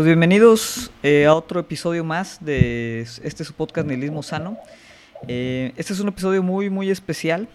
[0.00, 4.56] Pues bienvenidos eh, a otro episodio más de este su podcast Nihilismo Sano.
[5.28, 7.48] Eh, este es un episodio muy, muy especial.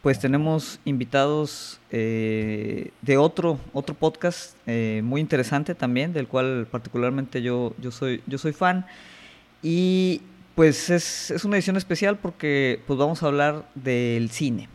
[0.00, 7.74] Pues tenemos invitados eh, de otro, otro podcast muy interesante también, del cual particularmente yo,
[7.78, 8.86] yo, soy, yo soy fan.
[9.62, 10.22] Y
[10.54, 14.70] pues es, es una edición especial porque pues vamos a hablar del cine.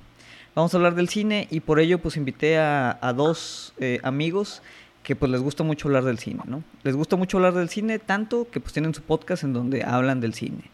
[0.53, 3.73] Vamos a hablar del cine y por ello pues invité a, a dos
[4.03, 4.61] amigos
[5.07, 6.65] que pues les gusta mucho hablar del cine, ¿no?
[6.83, 10.19] Les gusta mucho hablar del cine tanto que pues tienen su podcast en donde hablan
[10.19, 10.69] del cine.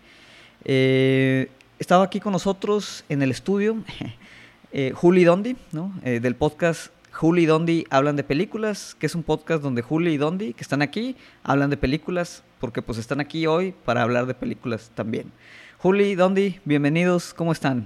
[0.66, 3.83] Eh, estaba aquí con nosotros en el estudio
[4.72, 5.94] eh, Juli Dondi, ¿no?
[6.03, 10.13] Eh, del podcast Juli y Dondi hablan de películas, que es un podcast donde Juli
[10.13, 14.25] y Dondi, que están aquí, hablan de películas, porque pues están aquí hoy para hablar
[14.25, 15.31] de películas también.
[15.77, 17.85] Juli, y Dondi, bienvenidos, ¿cómo están?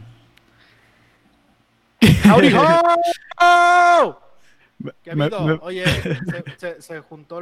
[2.23, 4.21] ¡Howdy ho!
[5.03, 5.11] ¿Qué
[5.61, 5.85] Oye,
[6.57, 7.41] ¿se, juntó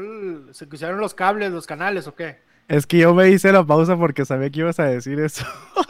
[0.52, 2.39] se pusieron los cables, los canales o qué?
[2.67, 5.45] Es que yo me hice la pausa porque sabía que ibas a decir eso.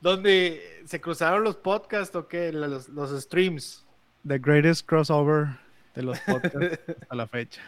[0.00, 2.52] ¿Dónde se cruzaron los podcasts o qué?
[2.52, 2.88] Los,
[3.22, 3.84] streams.
[4.26, 5.48] The greatest crossover
[5.94, 7.60] de los podcasts a la fecha.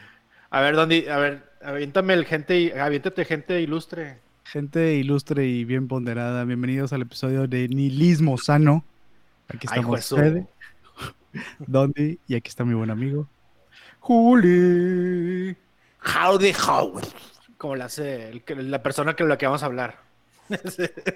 [0.50, 1.10] A ver, ¿dónde?
[1.10, 4.18] A ver, aviéntame el gente, aviéntate gente ilustre.
[4.44, 8.84] Gente ilustre y bien ponderada, bienvenidos al episodio de Nihilismo Sano.
[9.48, 10.46] Aquí estamos Ay,
[11.58, 13.28] Dondi, y aquí está mi buen amigo.
[14.00, 15.56] Juli.
[16.04, 17.08] Howdy, Howard.
[17.56, 19.98] Como la hace la persona que la que vamos a hablar.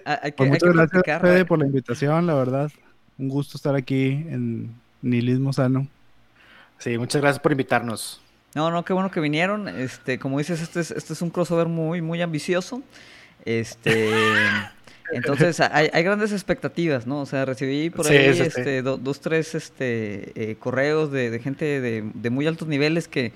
[0.06, 2.71] Ah, pues muchas gracias, Fede, por la invitación, la verdad.
[3.19, 5.87] Un gusto estar aquí en Nihilismo Sano.
[6.79, 8.23] Sí, muchas gracias por invitarnos.
[8.55, 9.69] No, no, qué bueno que vinieron.
[9.69, 12.83] Este, como dices, este es, este es un crossover muy, muy ambicioso.
[13.44, 14.10] Este.
[15.10, 17.21] Entonces hay, grandes expectativas, ¿no?
[17.21, 22.47] O sea, recibí por ahí este, dos, tres este, eh, correos de, gente de, muy
[22.47, 23.32] altos niveles que,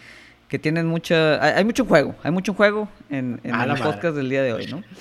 [0.61, 1.43] tienen mucha...
[1.57, 4.83] Hay, mucho juego, hay mucho juego en, en el podcast del día de hoy, ¿no?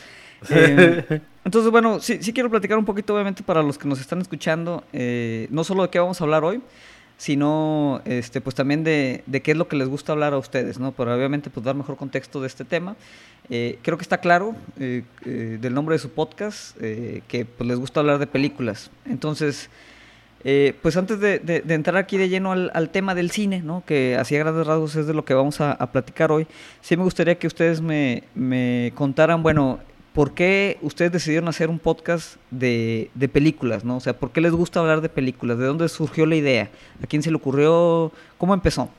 [0.49, 4.21] Eh, entonces, bueno, sí, sí quiero platicar un poquito, obviamente, para los que nos están
[4.21, 6.61] escuchando, eh, no solo de qué vamos a hablar hoy,
[7.21, 10.91] sino este, pues también de, qué es lo que les gusta hablar a ustedes, ¿no?
[10.91, 12.95] Para obviamente pues dar mejor contexto de este tema.
[13.47, 17.77] Eh, creo que está claro eh, eh, del nombre de su podcast que pues, les
[17.77, 18.89] gusta hablar de películas.
[19.05, 19.69] Entonces,
[20.81, 23.83] pues antes de, entrar aquí de lleno al, tema del cine, ¿no?
[23.85, 26.47] Que así a grandes rasgos es de lo que vamos a, platicar hoy,
[26.81, 29.77] sí me gustaría que ustedes me, me contaran, bueno,
[30.13, 33.97] ¿por qué ustedes decidieron hacer un podcast de, películas, no?
[33.97, 35.57] O sea, ¿por qué les gusta hablar de películas?
[35.57, 36.69] ¿De dónde surgió la idea?
[37.03, 38.11] ¿A quién se le ocurrió?
[38.37, 38.89] ¿Cómo empezó?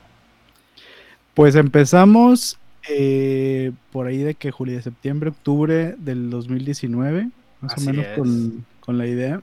[1.33, 2.57] Pues empezamos
[2.89, 7.29] eh, por ahí de que julio, de septiembre, octubre del 2019,
[7.61, 9.41] más o menos con, con la idea.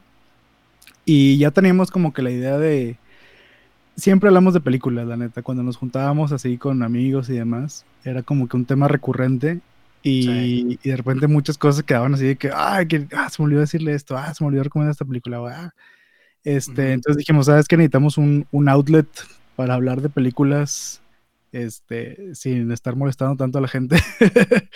[1.05, 2.97] Y ya teníamos como que la idea de...
[3.97, 5.43] Siempre hablamos de películas, la neta.
[5.43, 9.61] Cuando nos juntábamos así con amigos y demás, era como que un tema recurrente
[10.03, 13.61] y, de repente muchas cosas quedaban así de que, ay, que, ah, se me olvidó
[13.61, 15.75] decirle esto, ah, se me olvidó recomendar esta película, ah.
[16.43, 19.07] Este, entonces dijimos, ¿sabes que Necesitamos un, un, outlet
[19.57, 21.03] para hablar de películas,
[21.53, 23.97] este, sin estar molestando tanto a la gente.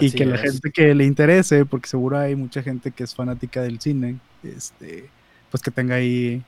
[0.00, 3.62] y que la gente que le interese, porque seguro hay mucha gente que es fanática
[3.62, 5.08] del cine, este,
[5.50, 6.42] pues que tenga ahí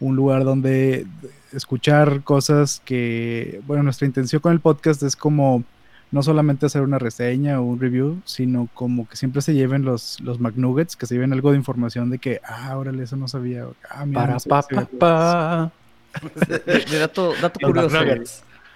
[0.00, 1.06] un lugar donde
[1.52, 5.64] escuchar cosas que, bueno, nuestra intención con el podcast es como
[6.10, 10.20] no solamente hacer una reseña o un review, sino como que siempre se lleven los,
[10.20, 13.66] los McNuggets, que se lleven algo de información de que, ah, órale, eso no sabía.
[13.90, 14.62] Ah, Para pa,
[14.98, 15.72] pa,
[16.66, 17.98] De, dato, dato curioso.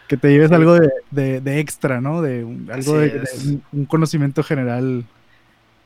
[0.09, 0.75] Que te lleves algo
[1.11, 2.21] de, de, extra, ¿no?
[2.21, 2.41] De
[2.71, 5.05] algo de, un conocimiento general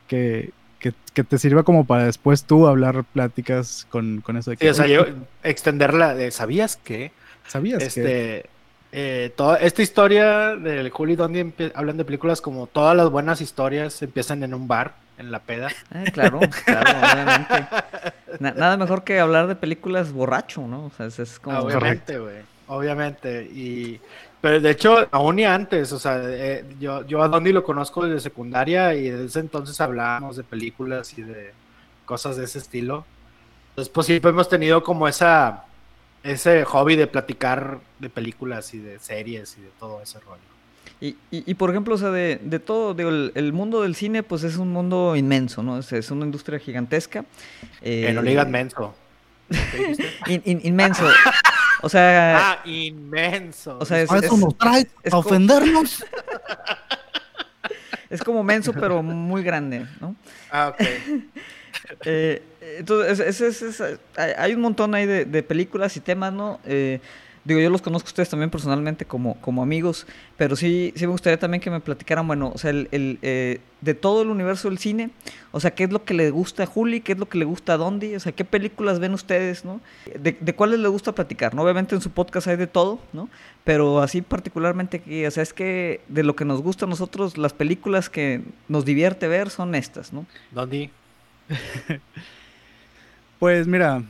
[0.07, 4.65] que, que, te sirva como para después tú hablar pláticas con, con eso de que.
[4.65, 5.05] Sí, o sea, yo
[5.43, 7.11] extenderla de, ¿sabías que?
[7.47, 8.49] ¿Sabías este, que?
[8.97, 14.01] Eh, toda esta historia del Juli Dondi hablan de películas como todas las buenas historias
[14.01, 15.67] empiezan en un bar, en la peda.
[15.93, 17.67] Eh, claro, claro, obviamente.
[18.39, 20.85] nada mejor que hablar de películas borracho, ¿no?
[20.85, 21.59] O sea, es, como...
[21.59, 22.37] Obviamente, güey.
[22.67, 23.43] Obviamente.
[23.43, 23.99] Y...
[24.39, 28.05] Pero de hecho, aún y antes, o sea, eh, yo, yo a Dondi lo conozco
[28.05, 31.51] desde secundaria y desde ese entonces hablábamos de películas y de
[32.05, 33.05] cosas de ese estilo.
[33.71, 35.64] Entonces, pues siempre hemos tenido como esa
[36.25, 40.41] ese hobby de platicar de películas y de series y de todo ese rollo.
[41.01, 44.55] Y, y, por ejemplo, o sea, de, de todo, el, mundo del cine, pues es
[44.55, 45.77] un mundo inmenso, ¿no?
[45.77, 47.25] Es, es una industria gigantesca.
[47.81, 48.95] Eh, no le digas menso.
[50.45, 51.05] inmenso.
[51.81, 52.55] O sea.
[52.55, 53.77] Ah, inmenso.
[53.79, 56.03] O sea, es, eso nos trae a ofendernos.
[58.09, 60.15] es como menso, pero muy grande, ¿no?
[60.49, 60.87] Ah, ok.
[62.05, 62.41] eh,
[62.77, 63.83] entonces, es, es,
[64.17, 66.59] hay un montón ahí de, películas y temas, ¿no?
[66.65, 66.99] Eh,
[67.45, 71.11] digo, yo los conozco a ustedes también personalmente como, como amigos, pero sí, sí me
[71.11, 74.79] gustaría también que me platicaran, bueno, o sea, el, eh, de todo el universo del
[74.79, 75.11] cine,
[75.51, 77.45] o sea, qué es lo que le gusta a Juli, qué es lo que le
[77.45, 79.79] gusta a Dondi, o sea, qué películas ven ustedes, ¿no?
[80.19, 81.61] De, de cuáles les gusta platicar, ¿no?
[81.61, 83.29] Obviamente en su podcast hay de todo, ¿no?
[83.63, 87.37] Pero así particularmente aquí, o sea, es que de lo que nos gusta a nosotros,
[87.37, 90.25] las películas que nos divierte ver son estas, ¿no?
[90.51, 90.89] Dondi.
[93.39, 94.03] pues mira,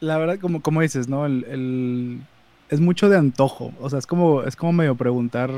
[0.00, 1.26] la verdad, como, como dices, ¿no?
[1.26, 2.22] el
[2.68, 3.72] es mucho de antojo.
[3.80, 5.50] O sea, es como, es como medio preguntar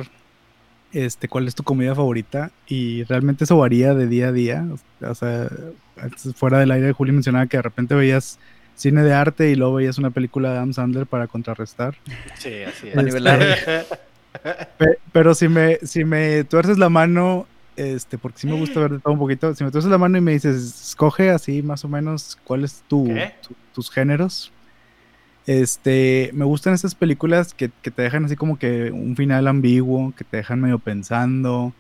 [0.92, 2.50] este, cuál es tu comida favorita.
[2.66, 4.66] Y realmente eso varía de día a día.
[5.02, 5.48] O sea,
[6.34, 8.38] fuera del aire, Juli mencionaba que de repente veías
[8.74, 11.96] cine de arte y luego veías una película de Adam Sandler para contrarrestar.
[12.34, 13.14] Sí, así es.
[13.14, 13.84] Este,
[15.12, 17.46] pero si me, si me tuerces la mano,
[17.80, 20.18] este, porque sí me gusta ver de todo un poquito, si me tuerces la mano
[20.18, 20.56] y me dices,
[20.88, 23.08] escoge así más o menos cuáles tu,
[23.72, 24.52] tus géneros,
[25.46, 30.24] este, me gustan esas películas que, te dejan así como que un final ambiguo, que
[30.24, 31.72] te dejan medio pensando.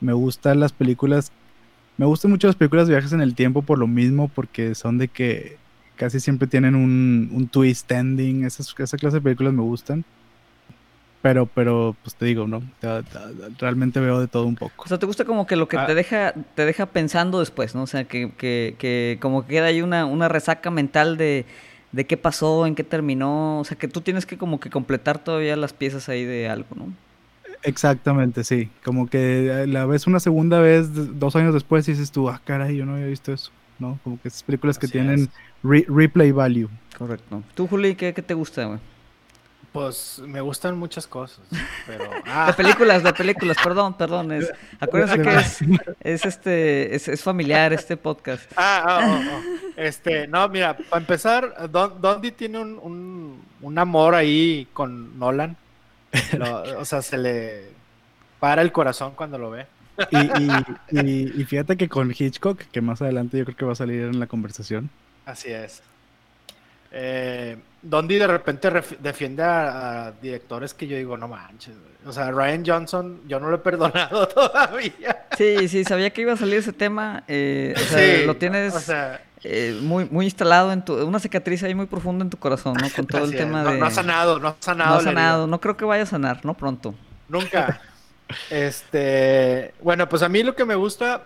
[0.00, 1.30] Me gustan las películas,
[1.98, 4.98] me gustan mucho las películas de viajes en el tiempo por lo mismo, porque son
[4.98, 5.56] de que
[5.96, 8.44] casi siempre tienen un, un twist ending.
[8.44, 10.04] Esas, esa clase de películas me gustan.
[11.22, 12.62] Pero, pero, pues te digo, ¿no?
[13.58, 14.82] Realmente veo de todo un poco.
[14.84, 15.86] O sea, te gusta como que lo que ah.
[15.86, 17.84] te deja, te deja pensando después, ¿no?
[17.84, 21.46] O sea, que, que, que como queda ahí una, una resaca mental de
[21.92, 25.18] de qué pasó, en qué terminó, o sea, que tú tienes que como que completar
[25.18, 26.92] todavía las piezas ahí de algo, ¿no?
[27.62, 28.70] Exactamente, sí.
[28.82, 32.76] Como que la ves una segunda vez, dos años después, y dices tú, ah, caray,
[32.76, 34.00] yo no había visto eso, ¿no?
[34.02, 35.28] Como que esas películas que tienen
[35.62, 36.68] replay value.
[36.98, 37.42] Correcto.
[37.54, 38.80] ¿Tú, Juli, qué, qué te gusta, güey?
[39.72, 41.40] Pues me gustan muchas cosas,
[41.86, 42.10] pero...
[42.26, 42.46] Ah.
[42.46, 44.32] De películas, de películas, perdón, perdón.
[44.32, 45.58] Es, acuérdense que es,
[46.00, 48.50] es este, es, es, familiar este podcast.
[48.56, 49.70] Ah, ah oh, oh.
[49.76, 55.56] este, no, mira, para empezar, Don, Dondi tiene un, un, un, amor ahí con Nolan.
[56.78, 57.72] o sea, se le
[58.38, 59.66] para el corazón cuando lo ve.
[60.10, 63.76] Y, y, y, fíjate que con Hitchcock, que más adelante yo creo que va a
[63.76, 64.90] salir en la conversación.
[65.24, 65.82] Así es.
[66.94, 71.74] Eh, Dondi de repente defiende a, directores que yo digo, no manches,
[72.04, 75.26] o sea, Ryan Johnson, yo no lo he perdonado todavía.
[75.36, 78.92] Sí, sí, sabía que iba a salir ese tema, eh, o sea, lo tienes
[79.42, 82.88] eh, muy, muy instalado en tu, una cicatriz ahí muy profunda en tu corazón, ¿no?
[82.94, 83.78] Con todo el tema de...
[83.78, 84.90] No ha sanado, no ha sanado.
[84.90, 86.54] No ha sanado, no creo que vaya a sanar, ¿no?
[86.54, 86.94] Pronto.
[87.28, 87.80] Nunca.
[88.50, 91.24] este, bueno, pues a mí lo que me gusta,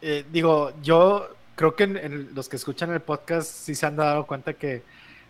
[0.00, 1.86] eh, digo, yo creo que
[2.32, 4.82] los que escuchan el podcast sí se han dado cuenta que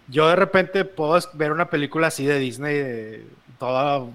[0.09, 3.27] yo de repente puedo ver una película así de Disney,
[3.59, 4.07] toda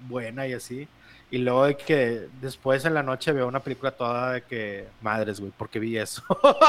[0.00, 0.88] buena y así,
[1.30, 5.40] y luego de que después en la noche veo una película toda de que, madres,
[5.40, 6.22] güey, ¿por qué vi eso?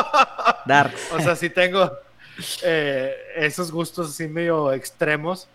[0.65, 0.93] Dark.
[1.13, 1.91] o sea, sí tengo
[2.63, 5.47] eh, esos gustos así medio extremos.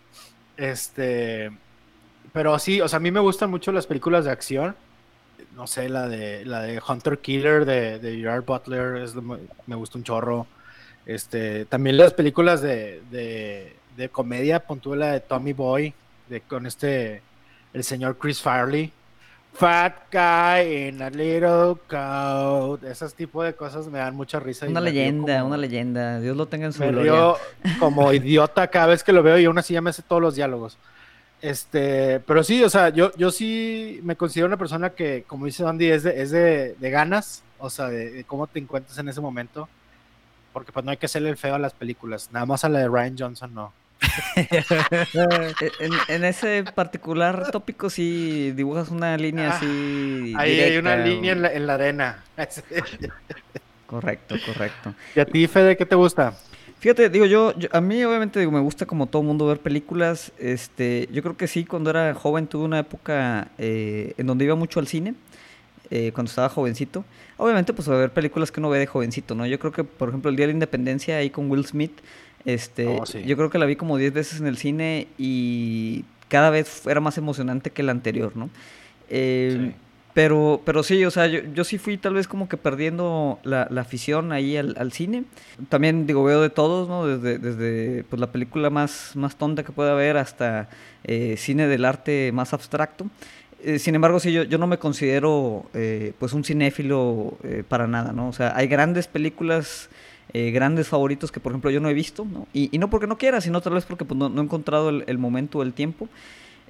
[0.57, 1.51] Este,
[2.33, 4.77] pero sí, o sea, a mí me gustan mucho las películas de acción.
[5.55, 9.99] No sé, la de la de Hunter Killer de, de Gerard Butler es, me gusta
[9.99, 10.47] un chorro.
[11.07, 14.63] Este, también las películas de, de, de comedia,
[14.97, 15.95] la de Tommy Boy,
[16.29, 17.23] de, con este,
[17.73, 18.93] el señor Chris Farley.
[19.53, 22.83] Fat guy in a little coat.
[22.83, 24.67] Esos tipos de cosas me dan mucha risa.
[24.67, 26.19] Una leyenda, una leyenda.
[26.19, 26.93] Dios lo tenga en su me
[27.79, 30.35] como idiota cada vez que lo veo y aún así ya me hace todos los
[30.35, 30.77] diálogos.
[31.41, 35.65] Este, pero sí, o sea, yo, yo sí me considero una persona que, como dice
[35.65, 39.21] Andy, es de, es de, de ganas, o sea, de, cómo te encuentras en ese
[39.21, 39.69] momento
[40.55, 42.79] porque pues no hay que hacerle el feo a las películas, nada más a la
[42.79, 43.73] de Ryan Johnson no.
[46.09, 50.35] en, ese particular tópico sí dibujas una línea ah, así.
[50.37, 52.23] Ahí hay una línea en la, arena.
[53.87, 54.95] correcto, correcto.
[55.17, 56.35] ¿Y a ti, Fede, qué te gusta?
[56.79, 60.33] Fíjate, digo yo, a mí obviamente digo, me gusta como todo mundo ver películas.
[60.39, 64.55] Este, yo creo que sí, cuando era joven tuve una época eh, en donde iba
[64.55, 65.15] mucho al cine.
[65.91, 67.05] Eh, cuando estaba jovencito.
[67.37, 69.47] Obviamente, pues a ver películas que uno ve de jovencito, ¿no?
[69.47, 72.01] Yo creo que, por ejemplo, el Día de la Independencia ahí con Will Smith,
[72.47, 76.51] este, oh, yo creo que la vi como 10 veces en el cine y cada
[76.51, 78.49] vez era más emocionante que la anterior, ¿no?
[79.11, 79.73] Eh,
[80.15, 83.67] pero, pero sí, o sea, yo, yo, sí fui tal vez como que perdiendo la,
[83.69, 85.25] la afición ahí al, al, cine.
[85.69, 87.05] También, digo, veo de todos, ¿no?
[87.05, 90.69] Desde, desde pues, la película más, más tonta que pueda haber hasta
[91.03, 93.07] eh, cine del arte más abstracto.
[93.65, 97.87] Eh, sin embargo, sí, yo, yo no me considero eh, pues un cinéfilo eh, para
[97.87, 98.29] nada, ¿no?
[98.29, 99.89] O sea, hay grandes películas,
[100.35, 102.49] grandes favoritos que, por ejemplo, yo no he visto, ¿no?
[102.53, 105.59] Y, no porque no quiera, sino tal vez porque pues, no, he encontrado el, momento
[105.59, 106.09] o el tiempo.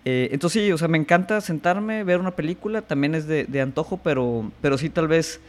[0.04, 3.98] entonces sí, o sea, me encanta sentarme, ver una película, también es de, de antojo,
[4.04, 5.40] pero, pero sí tal vez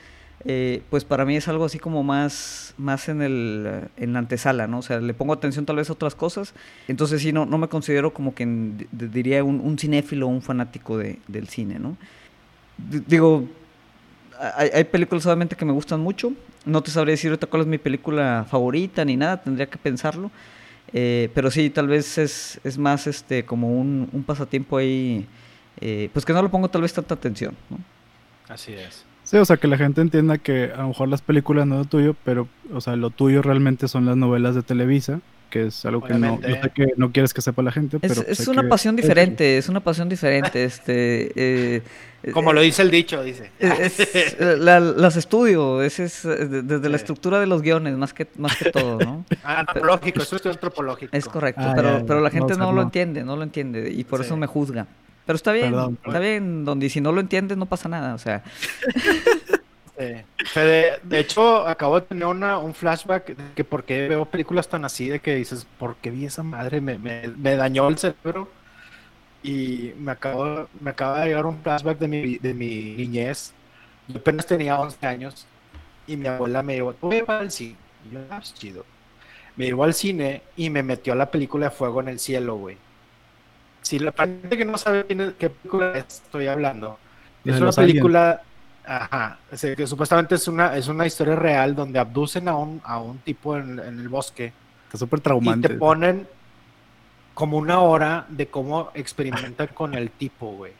[0.47, 4.67] eh, pues para mí es algo así como más, más en, el, en la antesala,
[4.67, 4.77] ¿no?
[4.77, 6.53] O sea, le pongo atención tal vez a otras cosas,
[6.87, 8.45] entonces sí, no, no me considero como que
[8.91, 11.97] diría un, cinéfilo o un fanático de, del cine, ¿no?
[12.77, 13.47] digo,
[14.55, 16.33] hay, películas obviamente que me gustan mucho,
[16.65, 20.29] no te sabría decir ahorita cuál es mi película favorita ni nada, tendría que pensarlo,
[20.93, 25.25] eh, pero sí, tal vez es, es más este como un, un pasatiempo ahí,
[25.81, 27.79] eh, pues que no le pongo tal vez tanta atención, ¿no?
[28.47, 29.05] Así es.
[29.25, 31.79] Sí, o sea, que la gente entienda que a lo mejor las películas no es
[31.79, 35.83] lo tuyo, pero, o sea, lo tuyo realmente son las novelas de Televisa, que es
[35.85, 37.97] algo que no, sé que no quieres que sepa la gente.
[38.01, 40.63] Es, pero es una pasión diferente, es una pasión diferente.
[40.63, 41.81] este eh,
[42.33, 43.49] Como lo dice el dicho, dice.
[44.39, 48.99] las estudio, es, es desde la estructura de los guiones, más que, más que todo,
[48.99, 49.25] ¿no?
[49.43, 51.17] antropológico, eso es antropológico.
[51.17, 54.21] Es correcto, ah, pero, pero la gente no, lo entiende, no lo entiende, y por
[54.21, 54.85] eso me juzga.
[55.25, 58.43] Pero está bien, está bien, donde si no lo entiendes no pasa nada, o sea.
[59.97, 64.85] de, hecho, acabo de tener una, un flashback de que por qué veo películas tan
[64.85, 66.81] así, de que dices, ¿por qué vi esa madre?
[66.81, 68.49] Me, me, dañó el cerebro.
[69.41, 73.53] Y me acabo, me acaba de llegar un flashback de mi, de mi niñez.
[74.07, 75.47] Yo apenas tenía 11 años
[76.07, 77.75] y mi abuela me dijo, tú vas al cine.
[78.09, 78.85] Y yo, ah, chido.
[79.55, 82.55] Me llevó al cine y me metió a la película de Fuego en el Cielo,
[82.55, 82.77] güey.
[83.85, 85.05] Si la gente que no sabe
[85.37, 86.97] qué película estoy hablando,
[87.45, 88.41] es una película,
[88.83, 89.37] ajá,
[89.77, 93.55] que supuestamente es una, es una historia real donde abducen a un, a un tipo
[93.55, 94.51] en, el bosque.
[94.87, 95.67] Está súper traumante.
[95.67, 96.27] Y te ponen
[97.35, 100.73] como una hora de cómo experimentan con el tipo, güey.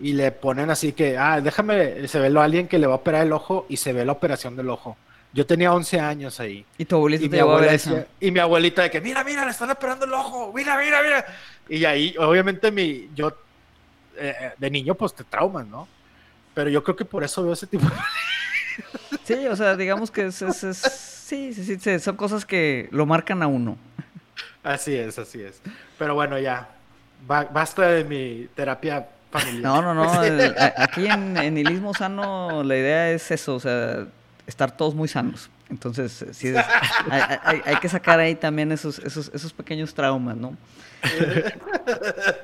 [0.00, 2.96] Y le ponen así que, ah, déjame, se ve lo alguien que le va a
[2.96, 4.96] operar el ojo y se ve la operación del ojo.
[5.34, 6.64] Yo tenía 11 años ahí.
[6.78, 8.06] Y tu abuelita y te eso.
[8.20, 11.26] Y mi abuelita de que, mira, mira, le están operando el ojo, mira, mira, mira.
[11.68, 13.30] Y ahí, obviamente, mi, yo,
[14.16, 15.88] eh, eh, de niño, pues te trauman, ¿no?
[16.54, 17.94] Pero yo creo que por eso veo ese tipo de...
[19.24, 23.42] Sí, o sea, digamos que es, es, sí, sí, sí, son cosas que lo marcan
[23.42, 23.78] a uno.
[24.62, 25.60] Así es, así es.
[25.98, 26.68] Pero bueno, ya,
[27.26, 29.62] basta de mi terapia familiar.
[29.62, 30.12] No, no, no,
[30.76, 34.06] aquí en, en Nihilismo Sano la idea es eso, o sea,
[34.46, 35.50] estar todos muy sanos.
[35.70, 36.52] Entonces, sí,
[37.10, 40.56] hay, hay, que sacar ahí también esos, esos, esos pequeños traumas, ¿no?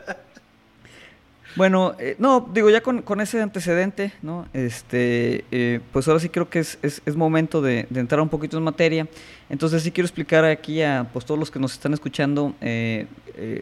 [1.57, 4.47] Bueno, eh, no, digo, ya con, con, ese antecedente, ¿no?
[4.52, 8.57] Este, eh, pues ahora sí creo que es, es, es momento de, entrar un poquito
[8.57, 9.09] en materia.
[9.49, 13.07] Entonces sí quiero explicar aquí a pues, todos los que nos están escuchando eh,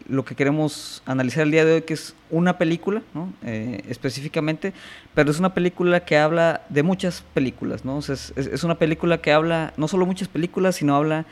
[0.09, 3.33] lo que queremos analizar el día de hoy, que es una película, ¿no?
[3.43, 4.73] específicamente,
[5.15, 8.01] pero es una película que habla de muchas películas, ¿no?
[8.01, 11.27] Es, es, una película que habla no solo muchas películas, sino habla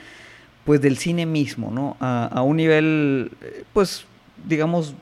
[0.64, 1.96] pues del cine mismo, ¿no?
[1.98, 3.32] A, a un nivel,
[3.72, 4.06] pues
[4.44, 4.94] digamos,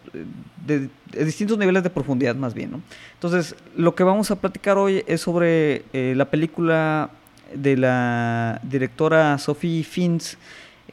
[0.67, 0.89] de,
[1.25, 2.73] distintos niveles de profundidad más bien.
[2.73, 2.81] ¿no?
[3.15, 7.11] Entonces, lo que vamos a platicar hoy es sobre eh, la película
[7.55, 10.39] de la directora Sophie Fins,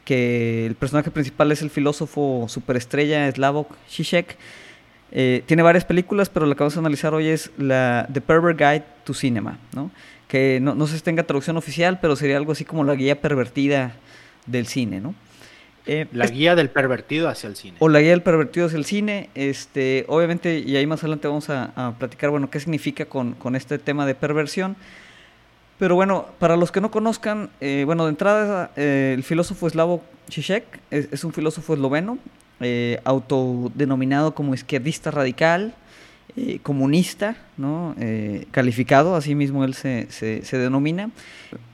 [0.04, 4.36] que el personaje principal es el filósofo superestrella Slavoj Žižek.
[5.14, 8.58] Eh, tiene varias películas, pero la que vamos a analizar hoy es la The Pervert
[8.58, 9.90] Guide to Cinema, ¿no?
[10.32, 13.20] que no, no sé si tenga traducción oficial, pero sería algo así como la guía
[13.20, 13.92] pervertida
[14.46, 15.14] del cine, ¿no?
[15.86, 17.76] Eh, la guía del pervertido hacia el cine.
[17.80, 19.30] O la guía del pervertido hacia el cine.
[19.34, 24.06] Este, obviamente, y ahí más adelante vamos a, platicar, bueno, qué significa con, este tema
[24.06, 24.76] de perversión.
[25.78, 30.02] Pero bueno, para los que no conozcan, eh, bueno, de entrada, eh, el filósofo eslavo
[30.30, 32.18] Zizek es, un filósofo esloveno,
[33.02, 35.74] autodenominado como izquierdista radical,
[36.34, 37.94] eh, comunista, ¿no?
[38.00, 41.10] Eh, calificado, así mismo él se, se, denomina.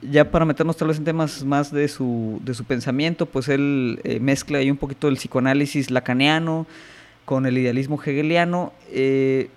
[0.03, 4.01] Ya para meternos tal vez en temas más de su, de su pensamiento, pues él
[4.03, 6.67] eh, mezcla ahí un poquito el psicoanálisis lacaniano
[7.25, 8.73] con el idealismo hegeliano,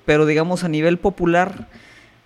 [0.05, 1.69] pero digamos a nivel popular,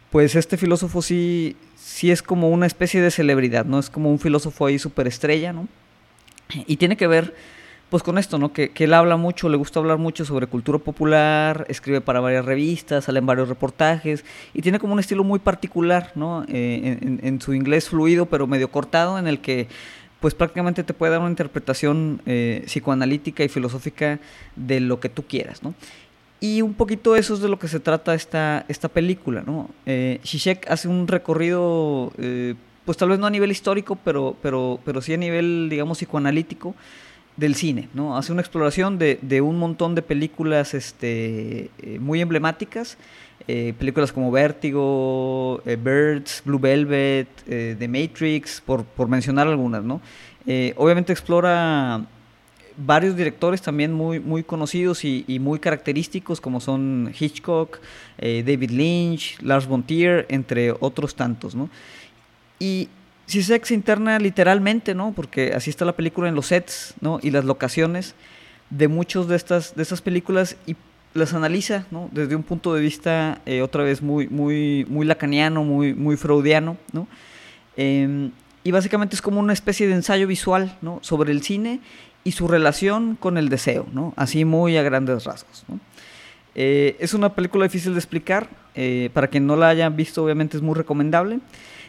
[0.09, 3.79] pues este filósofo sí, sí es como una especie de celebridad, ¿no?
[3.79, 5.67] Es como un filósofo ahí superestrella, ¿no?
[6.67, 7.35] Y tiene que ver
[7.89, 8.51] pues con esto, ¿no?
[8.51, 13.05] Que, él habla mucho, le gusta hablar mucho sobre cultura popular, escribe para varias revistas,
[13.05, 16.43] sale en varios reportajes y tiene como un estilo muy particular, ¿no?
[16.47, 19.67] Eh, en, su inglés fluido pero medio cortado en el que
[20.19, 24.19] pues prácticamente te puede dar una interpretación eh, psicoanalítica y filosófica
[24.55, 25.75] de lo que tú quieras, ¿no?
[26.39, 29.69] Y un poquito eso es de lo que se trata esta, esta película, ¿no?
[29.85, 30.19] Eh,
[30.67, 35.13] hace un recorrido, eh, pues tal vez no a nivel histórico, pero, pero, pero sí
[35.13, 36.75] a nivel, digamos, psicoanalítico,
[37.37, 38.17] del cine, ¿no?
[38.17, 42.97] Hace una exploración de, de un montón de películas este, eh, muy emblemáticas,
[43.47, 50.01] eh, películas como Vértigo, eh, Birds, Blue Velvet, The Matrix, por, por mencionar algunas, ¿no?
[50.75, 52.05] obviamente explora
[52.77, 57.79] varios directores también muy, muy conocidos y, muy característicos, como son Hitchcock,
[58.19, 61.67] David Lynch, Lars von Trier, entre otros tantos, ¿no?
[62.59, 62.89] Y
[63.25, 65.13] si se interna literalmente, ¿no?
[65.13, 67.19] Porque así está la película en los sets, ¿no?
[67.21, 68.15] Y las locaciones
[68.69, 70.75] de muchas de estas, de estas películas y
[71.13, 72.09] las analiza, ¿no?
[72.11, 76.77] Desde un punto de vista, eh, otra vez, muy, muy, muy lacaniano, muy, muy freudiano,
[76.91, 77.07] ¿no?
[77.77, 78.31] Em,
[78.63, 80.99] y básicamente es como una especie de ensayo visual, ¿no?
[81.01, 81.79] Sobre el cine
[82.23, 84.13] y su relación con el deseo, ¿no?
[84.17, 85.79] Así muy a grandes rasgos, ¿no?
[86.55, 90.57] Eh, es una película difícil de explicar, eh, para quien no la haya visto obviamente
[90.57, 91.39] es muy recomendable.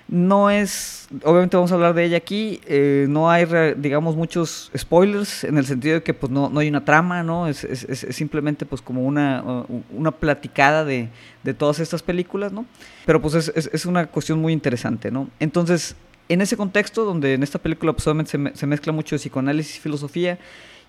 [0.09, 3.45] No es, obviamente vamos a hablar de ella aquí, eh, no hay,
[3.77, 7.49] digamos, muchos spoilers en el sentido de que pues no, no hay una trama, ¿no?
[7.49, 9.43] Es, es, es simplemente pues como una,
[9.91, 11.09] una platicada de,
[11.43, 12.67] de, todas estas películas, ¿no?
[13.05, 15.29] Pero pues es, una cuestión muy interesante, ¿no?
[15.41, 15.97] Entonces,
[16.29, 20.39] en ese contexto, donde en esta película pues obviamente se, mezcla mucho psicoanálisis y filosofía,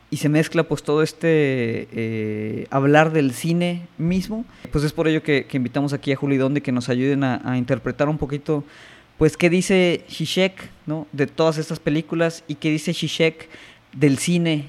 [0.09, 5.23] y se mezcla pues todo este eh, hablar del cine mismo, pues es por ello
[5.23, 8.63] que, invitamos aquí a Juli Donde que nos ayuden a interpretar un poquito
[9.17, 11.07] pues qué dice Shishek ¿no?
[11.11, 13.49] de todas estas películas y qué dice Shishek
[13.93, 14.65] del cine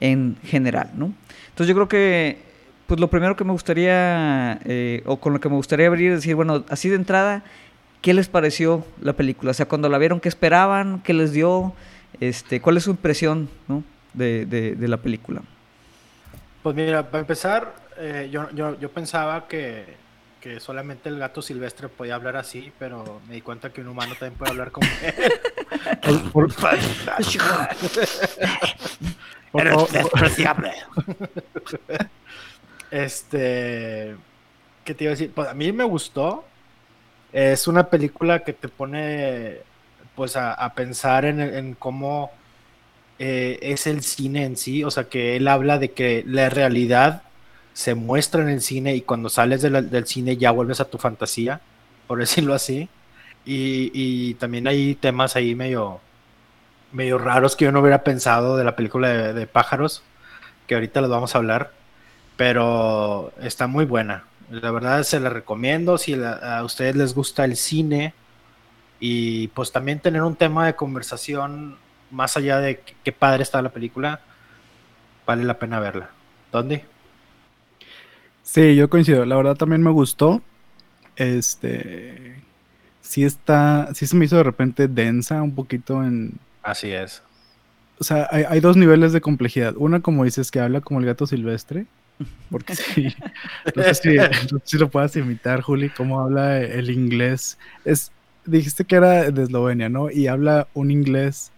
[0.00, 0.90] en general.
[0.94, 1.12] ¿no?
[1.48, 2.50] Entonces yo creo que
[2.86, 6.18] pues lo primero que me gustaría, eh, o con lo que me gustaría abrir, es
[6.18, 7.44] decir, bueno, así de entrada,
[8.02, 9.52] ¿qué les pareció la película?
[9.52, 11.00] O sea, cuando la vieron, ¿qué esperaban?
[11.02, 11.72] ¿Qué les dio?
[12.18, 13.84] Este, ¿Cuál es su impresión ¿no?
[14.12, 15.42] de, de, la película?
[16.64, 19.99] Pues mira, para empezar, eh, yo, yo, yo pensaba que
[20.40, 24.14] que solamente el gato silvestre podía hablar así, pero me di cuenta que un humano
[24.18, 26.20] también puede hablar como él.
[29.52, 30.72] por, despreciable.
[32.90, 34.16] este,
[34.84, 35.32] ¿qué te iba a decir?
[35.32, 36.44] Pues a mí me gustó.
[37.32, 39.58] Es una película que te pone,
[40.16, 42.32] pues, a, pensar en, cómo
[43.18, 44.82] eh, es el cine en sí.
[44.84, 47.22] O sea, que él habla de que la realidad
[47.72, 51.60] se muestra en el cine y cuando sales del cine ya vuelves a tu fantasía,
[52.06, 52.88] por decirlo así.
[53.44, 56.00] Y, también hay temas ahí medio,
[56.92, 60.02] medio raros que yo no hubiera pensado de la película de, pájaros,
[60.66, 61.72] que ahorita los vamos a hablar,
[62.36, 64.24] pero está muy buena.
[64.50, 68.14] La verdad se la recomiendo si a ustedes les gusta el cine
[69.00, 71.78] y pues también tener un tema de conversación
[72.10, 74.20] más allá de qué padre está la película,
[75.26, 76.10] vale la pena verla.
[76.52, 76.84] ¿Dónde?
[78.52, 79.24] Sí, yo coincido.
[79.26, 80.42] La verdad también me gustó.
[81.14, 82.34] Este.
[83.00, 83.94] Sí está.
[83.94, 86.32] Sí se me hizo de repente densa un poquito en.
[86.60, 87.22] Así es.
[88.00, 89.74] O sea, hay, dos niveles de complejidad.
[89.76, 91.86] Una, como dices, que habla como el gato silvestre.
[92.50, 93.14] Porque sí.
[93.76, 93.94] No sé
[94.64, 97.56] si, lo puedas imitar, Juli, cómo habla el inglés.
[97.84, 98.10] Es,
[98.46, 100.10] dijiste que era de Eslovenia, ¿no?
[100.10, 101.52] Y habla un inglés.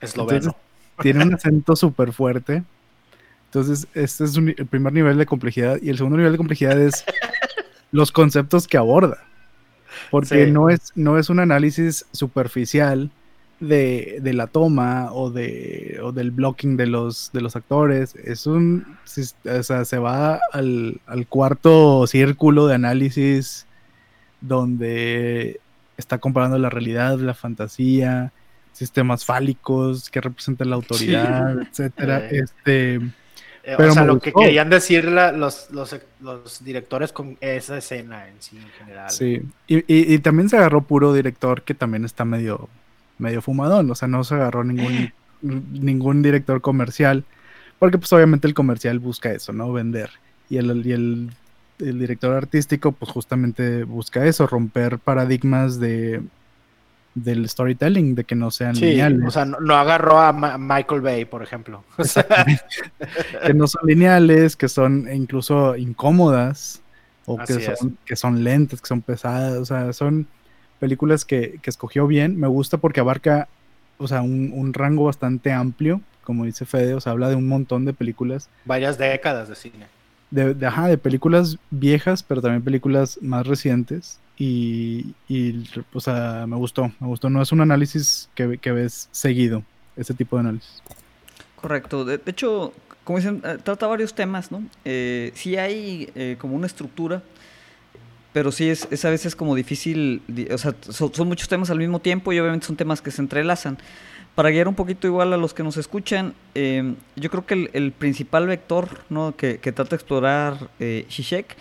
[0.00, 0.56] Esloveno.
[1.00, 2.64] tiene un acento súper fuerte.
[3.54, 5.78] Entonces, este es el primer nivel de complejidad.
[5.82, 7.04] Y el segundo nivel de complejidad es
[7.92, 9.18] los conceptos que aborda.
[10.10, 13.10] Porque no, es, no es un análisis superficial
[13.60, 18.14] de, la toma o, de, o del blocking de los, de los actores.
[18.16, 18.86] Es un.
[19.44, 23.66] O sea, se va al, al cuarto círculo de análisis
[24.40, 25.60] donde
[25.98, 28.32] está comparando la realidad, la fantasía,
[28.72, 32.26] sistemas fálicos que representan la autoridad, etcétera.
[32.30, 32.98] Este
[33.64, 38.56] eh, o sea, lo que querían decir los, los, directores con esa escena en sí,
[38.56, 39.10] en general.
[39.10, 42.68] Sí, y, también se agarró puro director que también está medio,
[43.18, 47.24] medio fumadón, o sea, no se agarró ningún, ningún director comercial,
[47.78, 49.72] porque pues obviamente el comercial busca eso, ¿no?
[49.72, 50.10] Vender.
[50.50, 51.30] Y el, y el,
[51.78, 56.20] el director artístico pues justamente busca eso, romper paradigmas de
[57.14, 59.20] del storytelling, de que no sean lineales.
[59.26, 61.84] O sea, no, agarró a Michael Bay, por ejemplo.
[63.46, 66.80] que no son lineales, que son incluso incómodas,
[67.26, 69.58] o que son, que son lentas, que son pesadas.
[69.58, 70.26] O sea, son
[70.78, 72.38] películas que, escogió bien.
[72.38, 73.48] Me gusta porque abarca,
[73.98, 77.84] o sea, un, rango bastante amplio, como dice Fede, o sea, habla de un montón
[77.84, 78.48] de películas.
[78.64, 79.86] Varias décadas de cine.
[80.30, 84.18] De, de, ajá, de películas viejas, pero también películas más recientes.
[84.44, 87.30] Y, y, o sea, me gustó, me gustó.
[87.30, 89.62] No es un análisis que, que ves seguido,
[89.96, 90.82] ese tipo de análisis.
[91.54, 92.04] Correcto.
[92.04, 92.72] De, hecho,
[93.04, 94.64] como dicen, eh, trata varios temas, ¿no?
[94.84, 97.22] Eh, sí hay eh, como una estructura,
[98.32, 102.00] pero sí es, es, a veces como difícil, o sea, son, muchos temas al mismo
[102.00, 103.78] tiempo y obviamente son temas que se entrelazan.
[104.34, 107.92] Para guiar un poquito igual a los que nos escuchan, eh, yo creo que el,
[107.92, 109.36] principal vector ¿no?
[109.36, 111.56] que, que trata de explorar Shishek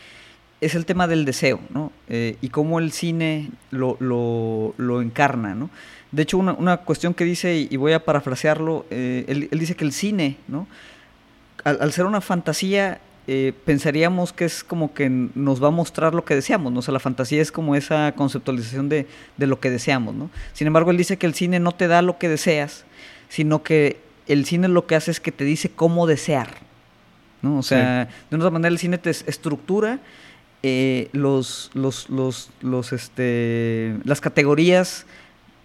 [0.62, 1.92] es el tema del deseo, ¿no?
[2.08, 5.72] Eh, y cómo el cine lo, lo, encarna, ¿no?
[6.12, 9.84] De hecho, una, una, cuestión que dice, y voy a parafrasearlo, eh, él, dice que
[9.84, 10.68] el cine, ¿no?
[11.64, 16.26] Al, ser una fantasía, eh, pensaríamos que es como que nos va a mostrar lo
[16.26, 16.80] que deseamos, ¿no?
[16.80, 20.30] O sea, la fantasía es como esa conceptualización de, de lo que deseamos, ¿no?
[20.54, 22.86] Sin embargo, él dice que el cine no te da lo que deseas,
[23.30, 26.50] sino que el cine lo que hace es que te dice cómo desear,
[27.42, 27.58] ¿no?
[27.58, 30.00] O sea, de una manera el cine te estructura
[30.64, 35.06] eh, los, los, los, los, este, las categorías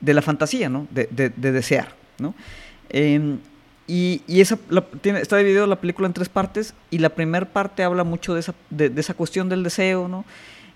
[0.01, 0.87] de la fantasía, ¿no?
[0.91, 2.35] De, de, desear, ¿no?
[2.89, 3.39] Em,
[3.87, 4.59] y, y esa,
[5.01, 8.41] tiene, está dividido la película en tres partes y la primera parte habla mucho de
[8.41, 10.25] esa, de, esa cuestión del deseo, ¿no?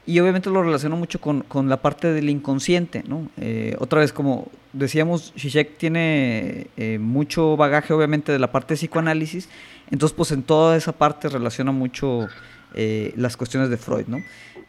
[0.06, 3.28] Y obviamente lo relaciono mucho con, con la parte del inconsciente, ¿no?
[3.36, 8.78] Eh, otra vez, como decíamos, Zizek tiene eh, mucho bagaje, obviamente, de la parte de
[8.78, 9.48] psicoanálisis,
[9.90, 12.28] entonces, pues en toda esa parte relaciona mucho
[12.74, 14.22] eh, las cuestiones de Freud, ¿no?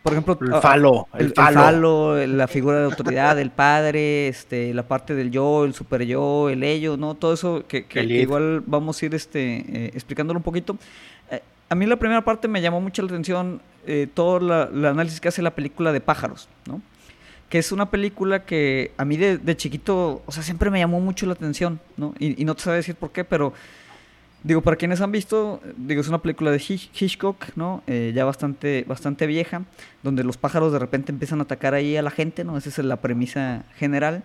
[0.03, 2.25] Por ejemplo, el falo, el, falo.
[2.25, 6.63] la figura de autoridad, el padre, este, la parte del yo, el super yo, el
[6.63, 7.13] ello, ¿no?
[7.13, 10.77] Todo eso que, igual vamos a ir este, eh, explicándolo un poquito.
[11.29, 13.61] Eh, a mí la primera parte me llamó mucho la atención
[14.13, 16.81] todo el análisis que hace la película de pájaros, ¿no?
[17.49, 21.25] Que es una película que a mí de, chiquito, o sea, siempre me llamó mucho
[21.25, 22.13] la atención, ¿no?
[22.17, 23.53] Y, y no te sabe decir por qué, pero
[24.43, 27.83] Digo, para quienes han visto, digo, es una película de Hitchcock, ¿no?
[27.85, 29.63] Eh, ya bastante, bastante vieja,
[30.01, 32.57] donde los pájaros de repente empiezan a atacar ahí a la gente, ¿no?
[32.57, 34.23] Esa es la premisa general.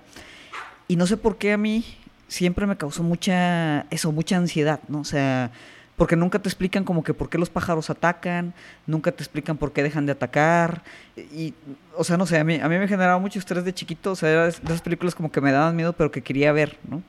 [0.88, 1.84] Y no sé por qué a mí
[2.28, 5.00] siempre me causó mucha, eso, mucha ansiedad, ¿no?
[5.00, 5.50] O sea,
[5.96, 8.54] porque nunca te explican como que por qué los pájaros atacan,
[8.86, 10.82] nunca te explican por qué dejan de atacar.
[11.16, 11.52] Y,
[11.94, 14.16] o sea, no sé, a mí, a mí me generaba mucho estrés de chiquito, o
[14.16, 17.02] sea, era de esas películas como que me daban miedo, pero que quería ver, ¿no?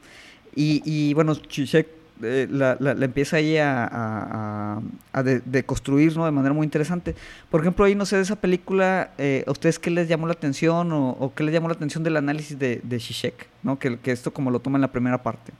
[0.53, 4.81] Y, y bueno, Chichek eh, la, la, empieza ahí a,
[5.13, 6.25] a, de, construir ¿no?
[6.25, 7.15] de manera muy interesante.
[7.49, 10.33] Por ejemplo, ahí no sé de esa película, eh, ¿a ustedes qué les llamó la
[10.33, 13.33] atención o, qué les llamó la atención del análisis de, de?
[13.63, 13.77] ¿no?
[13.79, 15.53] Que, que, esto como lo toma en la primera parte.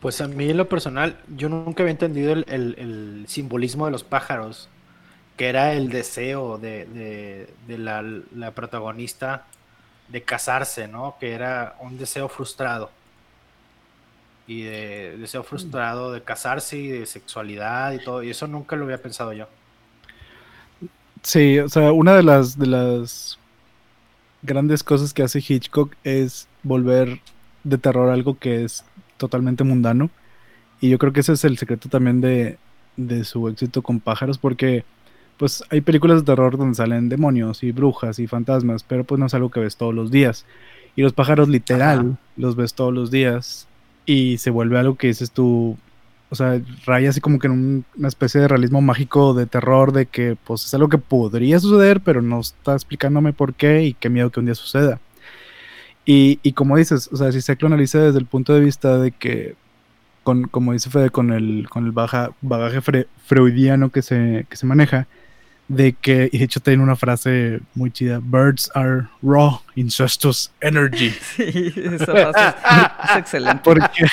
[0.00, 4.02] Pues a mí en lo personal, yo nunca había entendido el, el, simbolismo de los
[4.02, 4.68] pájaros,
[5.36, 9.46] que era el deseo de, de la, la protagonista
[10.08, 11.16] de casarse, ¿no?
[11.20, 12.90] Que era un deseo frustrado
[14.46, 18.84] y de deseo frustrado de casarse y de sexualidad y todo, y eso nunca lo
[18.84, 19.46] había pensado yo.
[21.22, 23.38] Sí, o sea, una de las de las
[24.42, 27.20] grandes cosas que hace Hitchcock es volver
[27.64, 28.84] de terror algo que es
[29.16, 30.10] totalmente mundano.
[30.80, 32.58] Y yo creo que ese es el secreto también de,
[32.96, 34.84] de su éxito con pájaros, porque
[35.36, 39.26] pues hay películas de terror donde salen demonios y brujas y fantasmas, pero pues no
[39.26, 40.44] es algo que ves todos los días.
[40.96, 43.68] Y los pájaros literal los ves todos los días
[44.06, 45.76] y se vuelve algo que dices tú,
[46.30, 50.06] o sea, raya así como que en una especie de realismo mágico de terror, de
[50.06, 54.08] que pues es algo que podría suceder, pero no está explicándome por qué y qué
[54.08, 55.00] miedo que un día suceda.
[56.04, 59.12] Y, y como dices, o sea, si se analiza desde el punto de vista de
[59.12, 59.56] que,
[60.24, 62.80] con, como dice Fede, con el, con el baja, bagaje
[63.26, 65.06] freudiano que se, que se maneja,
[65.68, 71.10] de que, y de hecho tiene una frase muy chida, birds are raw, incestuous energy.
[71.36, 72.56] Sí, esa frase
[73.10, 73.60] es, excelente.
[73.64, 74.06] Porque,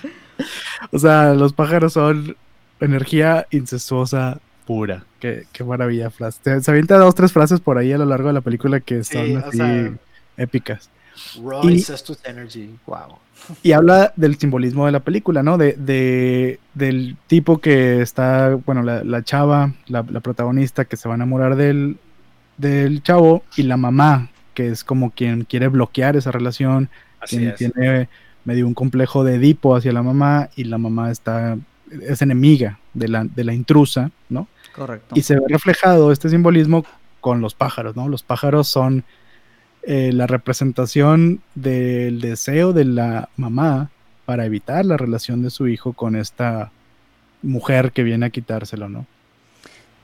[0.90, 2.36] o sea, los pájaros son
[2.80, 5.04] energía incestuosa pura.
[5.20, 6.60] Qué, qué maravilla frase.
[6.60, 9.36] Se avienta dos, tres frases por ahí a lo largo de la película que son
[9.36, 9.96] así
[10.36, 10.90] épicas.
[11.42, 13.18] Raw incestuous energy, wow.
[13.62, 15.58] Y habla del simbolismo de la película, ¿no?
[15.58, 21.16] De, de del tipo que está, bueno, la, chava, la, protagonista que se va a
[21.16, 21.98] enamorar del,
[22.56, 26.88] del chavo y la mamá, que es como quien quiere bloquear esa relación,
[27.28, 28.08] quien tiene
[28.44, 31.56] medio un complejo de Edipo hacia la mamá y la mamá está,
[31.90, 34.48] es enemiga de la, de la intrusa, ¿no?
[34.74, 35.14] Correcto.
[35.16, 36.84] Y se ve reflejado este simbolismo
[37.20, 38.08] con los pájaros, ¿no?
[38.08, 39.04] Los pájaros son
[39.84, 43.90] eh, la representación del deseo de la mamá
[44.24, 46.70] para evitar la relación de su hijo con esta
[47.42, 49.06] mujer que viene a quitárselo, ¿no?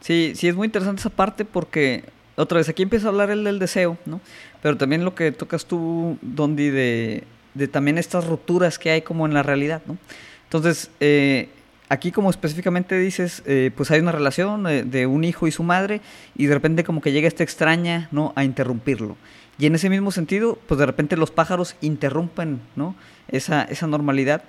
[0.00, 2.04] Sí, sí, es muy interesante esa parte porque,
[2.36, 4.20] otra vez, aquí empieza a hablar el del deseo, ¿no?
[4.62, 9.26] Pero también lo que tocas tú, Dondi, de, de también estas rupturas que hay como
[9.26, 9.96] en la realidad, ¿no?
[10.44, 11.48] Entonces, eh,
[11.88, 16.00] aquí como específicamente dices, eh, pues hay una relación de, un hijo y su madre
[16.36, 18.32] y de repente como que llega esta extraña, ¿no?
[18.36, 19.16] A interrumpirlo.
[19.58, 22.94] Y en ese mismo sentido, pues de repente los pájaros interrumpen ¿no?
[23.28, 24.42] esa, esa normalidad.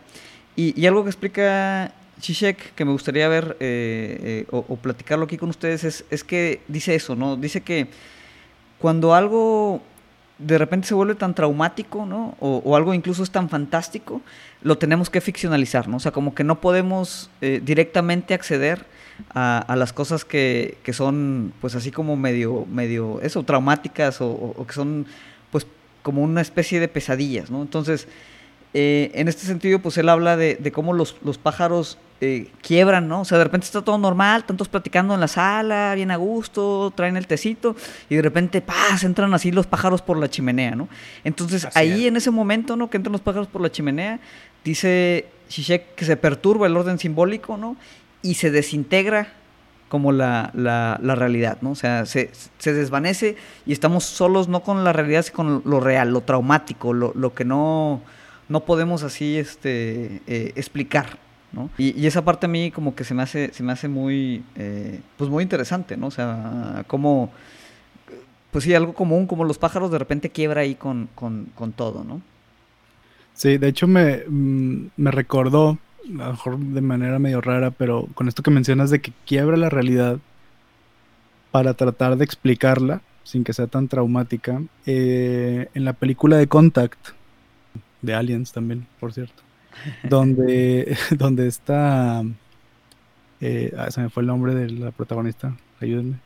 [0.56, 5.50] Y, algo que explica Chishek, que me gustaría ver eh, eh, o, platicarlo aquí con
[5.50, 7.38] ustedes, es, es que dice eso, ¿no?
[7.38, 7.88] Dice que
[8.78, 9.82] cuando algo
[10.39, 12.36] de repente se vuelve tan traumático, ¿no?
[12.39, 14.22] O, algo incluso es tan fantástico,
[14.62, 15.98] lo tenemos que ficcionalizar, ¿no?
[15.98, 18.86] O sea, como que no podemos eh, directamente acceder
[19.34, 24.74] a, las cosas que, que, son, pues así como medio, medio, eso, traumáticas o, que
[24.74, 25.06] son,
[25.52, 25.66] pues,
[26.04, 27.62] como una especie de pesadillas, ¿no?
[27.62, 28.08] Entonces,
[28.74, 33.08] eh, en este sentido, pues él habla de, de cómo los, los pájaros eh, quiebran,
[33.08, 33.22] ¿no?
[33.22, 36.92] O sea, de repente está todo normal, tantos platicando en la sala, bien a gusto,
[36.94, 37.78] traen el tecito,
[38.10, 39.06] y de repente, ¡paz!
[39.06, 40.90] entran así los pájaros por la chimenea, ¿no?
[41.24, 42.90] Entonces, ahí en ese momento, ¿no?
[42.90, 44.20] Que entran los pájaros por la chimenea,
[44.66, 47.78] dice Shishek que se perturba el orden simbólico, ¿no?
[48.22, 49.34] Y se desintegra
[49.90, 51.72] como la, la, realidad, ¿no?
[51.72, 52.30] O sea, se,
[52.60, 56.94] se, desvanece y estamos solos no con la realidad, sino con lo real, lo traumático,
[56.94, 58.02] lo, lo que no,
[58.48, 61.18] no podemos así este, eh, explicar,
[61.52, 61.70] ¿no?
[61.78, 64.44] Y, y, esa parte a mí como que se me hace, se me hace muy,
[64.56, 66.08] eh, pues muy interesante, ¿no?
[66.08, 67.32] O sea, como,
[68.52, 72.04] pues sí, algo común, como los pájaros de repente quiebra ahí con, con, con todo,
[72.04, 72.22] ¿no?
[73.34, 78.08] Sí, de hecho me, mm, me recordó, a lo mejor de manera medio rara, pero
[78.14, 80.20] con esto que mencionas de que quiebra la realidad
[81.52, 87.10] para tratar de explicarla sin que sea tan traumática, eh, en la película de Contact,
[88.02, 89.44] de Aliens también, por cierto,
[90.04, 92.24] donde, donde está,
[93.40, 96.18] eh, ah, se me fue el nombre de la protagonista, ayúdenme.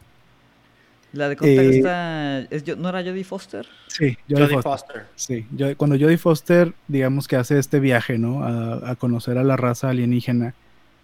[1.14, 3.68] La de Contact eh, ¿No era Jodie Foster?
[3.88, 5.06] Sí, Jodie, Foster.
[5.16, 5.46] Sí,
[5.78, 8.44] cuando Jodie Foster, digamos que hace este viaje, ¿no?
[8.44, 10.56] A, conocer a la raza alienígena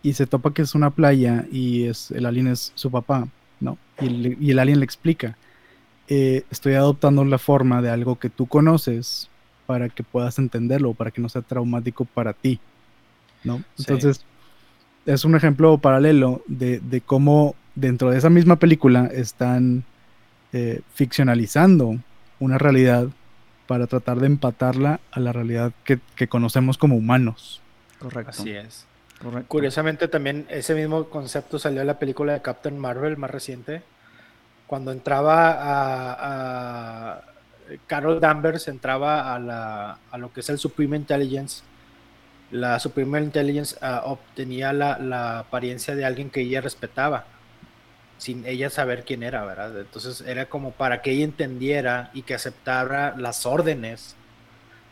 [0.01, 3.27] y se topa que es una playa y es, el alien es su papá,
[3.59, 3.77] ¿no?
[4.01, 5.37] Y el, alien le explica,
[6.07, 9.29] eh, estoy adoptando la forma de algo que tú conoces
[9.67, 12.59] para que puedas entenderlo, para que no sea traumático para ti,
[13.43, 13.61] ¿no?
[13.77, 14.25] Entonces,
[15.05, 19.83] es un ejemplo paralelo de, de cómo dentro de esa misma película están
[20.51, 21.97] eh, ficcionalizando
[22.39, 23.07] una realidad
[23.67, 27.61] para tratar de empatarla a la realidad que, conocemos como humanos.
[27.99, 28.31] Correcto.
[28.31, 28.87] Así es.
[29.47, 33.83] Curiosamente también ese mismo concepto salió en la película de Captain Marvel más reciente.
[34.65, 37.21] Cuando entraba a,
[37.85, 41.61] Carol Danvers entraba a, lo que es el Supreme Intelligence.
[42.49, 47.25] La Supreme Intelligence ah, obtenía la apariencia de alguien que ella respetaba
[48.19, 49.79] sin ella saber quién era, ¿verdad?
[49.79, 54.15] Entonces era como para que ella entendiera y que aceptara las órdenes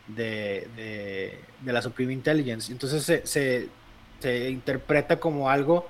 [0.08, 2.72] de, la Supreme Intelligence.
[2.72, 3.68] Entonces se,
[4.18, 5.88] se, interpreta como algo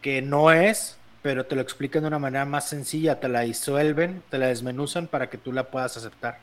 [0.00, 4.22] que no es, pero te lo explican de una manera más sencilla, te la disuelven,
[4.30, 6.38] te la desmenuzan para que tú la puedas aceptar.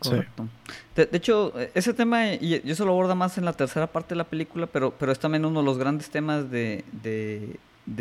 [0.00, 0.48] Correcto.
[0.96, 4.16] De, hecho, ese tema, y yo se lo aborda más en la tercera parte de
[4.16, 7.56] la película, pero, pero es también uno de los grandes temas de, de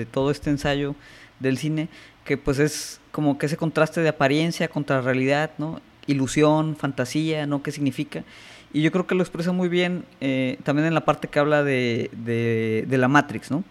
[0.06, 0.96] todo este ensayo
[1.40, 1.90] del cine,
[2.26, 5.82] que pues es como que ese contraste de apariencia contra realidad, ¿no?
[6.08, 7.64] Ilusión, fantasía, ¿no?
[7.64, 8.24] ¿Qué significa?
[8.72, 11.64] Y yo creo que lo expresa muy bien eh, también en la parte que habla
[11.64, 13.64] de, de, la Matrix, ¿no?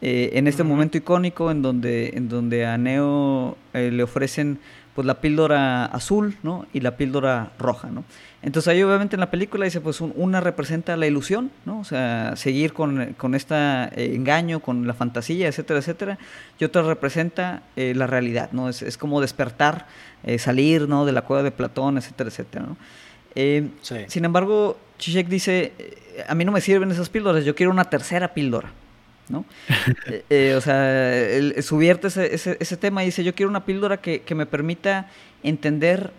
[0.00, 4.58] Eh, en este momento icónico en donde, en donde a Neo eh, le ofrecen
[4.94, 6.66] pues la píldora azul, ¿no?
[6.72, 8.04] Y la píldora roja, ¿no?
[8.44, 11.80] Entonces ahí obviamente en la película dice, pues una representa la ilusión, ¿no?
[11.80, 13.54] O sea, seguir con, con este
[14.14, 16.18] engaño, con la fantasía, etcétera, etcétera.
[16.58, 18.68] Y otra representa eh, la realidad, ¿no?
[18.68, 19.86] Es, es como despertar,
[20.24, 21.06] eh, salir, ¿no?
[21.06, 22.76] De la cueva de Platón, etcétera, etcétera, ¿no?
[24.08, 25.72] Sin embargo, Chichek dice,
[26.28, 28.70] a mí no me sirven esas píldoras, yo quiero una tercera píldora,
[29.30, 29.46] ¿no?
[30.56, 34.20] o sea, él subierte ese, ese, ese, tema y dice, yo quiero una píldora que,
[34.20, 35.08] que me permita
[35.42, 36.12] entender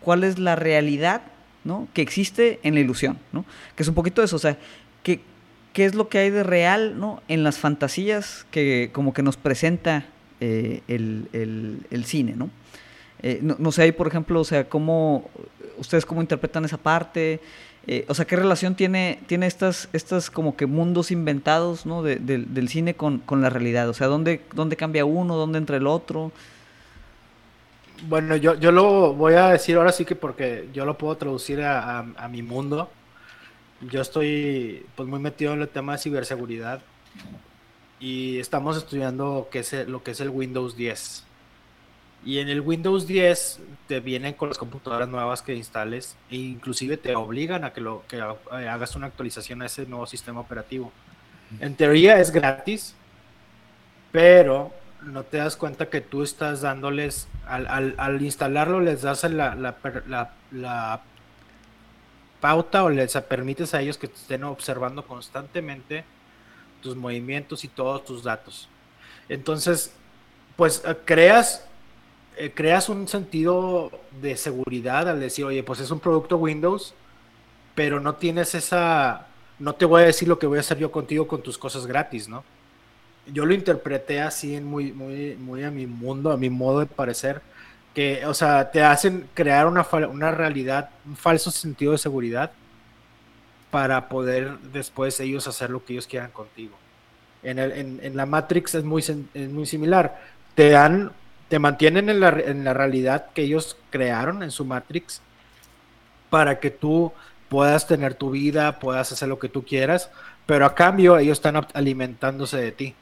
[0.00, 1.22] cuál es la realidad
[1.92, 3.44] que existe en la ilusión, ¿no?
[3.74, 4.58] Que es un poquito eso, o sea,
[5.02, 5.20] ¿qué,
[5.72, 7.22] qué es lo que hay de real, ¿no?
[7.28, 10.06] En las fantasías que como que nos presenta
[10.40, 12.36] eh, el, cine,
[13.22, 13.56] eh, ¿no?
[13.58, 13.72] ¿no?
[13.72, 15.30] sé, ahí por ejemplo, o sea, cómo,
[15.78, 17.40] ustedes cómo interpretan esa parte,
[17.86, 22.02] eh, o sea, ¿qué relación tiene, tiene estas, estas como que mundos inventados, ¿no?
[22.02, 23.88] del cine con, con, la realidad?
[23.88, 25.36] O sea, ¿dónde, ¿dónde cambia uno?
[25.36, 26.32] ¿Dónde entra el otro?
[28.02, 31.62] Bueno, yo, yo lo voy a decir ahora sí que porque yo lo puedo traducir
[31.62, 32.90] a, mi mundo.
[33.80, 36.80] Yo estoy pues muy metido en el tema de ciberseguridad
[37.98, 41.24] y estamos estudiando qué es lo que es el Windows 10.
[42.24, 46.96] Y en el Windows 10 te vienen con las computadoras nuevas que instales e inclusive
[46.96, 50.92] te obligan a que, lo, que hagas una actualización a ese nuevo sistema operativo.
[51.60, 52.94] En teoría es gratis,
[54.10, 61.02] pero no te das cuenta que tú estás dándoles, al, instalarlo les das la, la,
[62.40, 66.04] pauta o les permites a ellos que te estén observando constantemente
[66.82, 68.68] tus movimientos y todos tus datos.
[69.28, 69.92] Entonces,
[70.56, 71.66] pues eh, creas,
[72.36, 76.94] eh, creas un sentido de seguridad al decir, oye, pues es un producto Windows,
[77.74, 79.26] pero no tienes esa,
[79.58, 81.86] no te voy a decir lo que voy a hacer yo contigo con tus cosas
[81.86, 82.44] gratis, ¿no?
[83.32, 87.42] Yo lo interpreté así, muy, muy, muy a mi mundo, a mi modo de parecer,
[87.94, 92.52] que, o sea, te hacen crear una, una realidad, un falso sentido de seguridad
[93.70, 96.76] para poder después ellos hacer lo que ellos quieran contigo.
[97.42, 100.20] En, el, en, la Matrix es muy, es muy similar.
[100.54, 101.12] Te dan,
[101.48, 105.20] te mantienen en la, en la realidad que ellos crearon en su Matrix
[106.30, 107.12] para que tú
[107.48, 110.10] puedas tener tu vida, puedas hacer lo que tú quieras,
[110.46, 112.94] pero a cambio ellos están alimentándose de ti.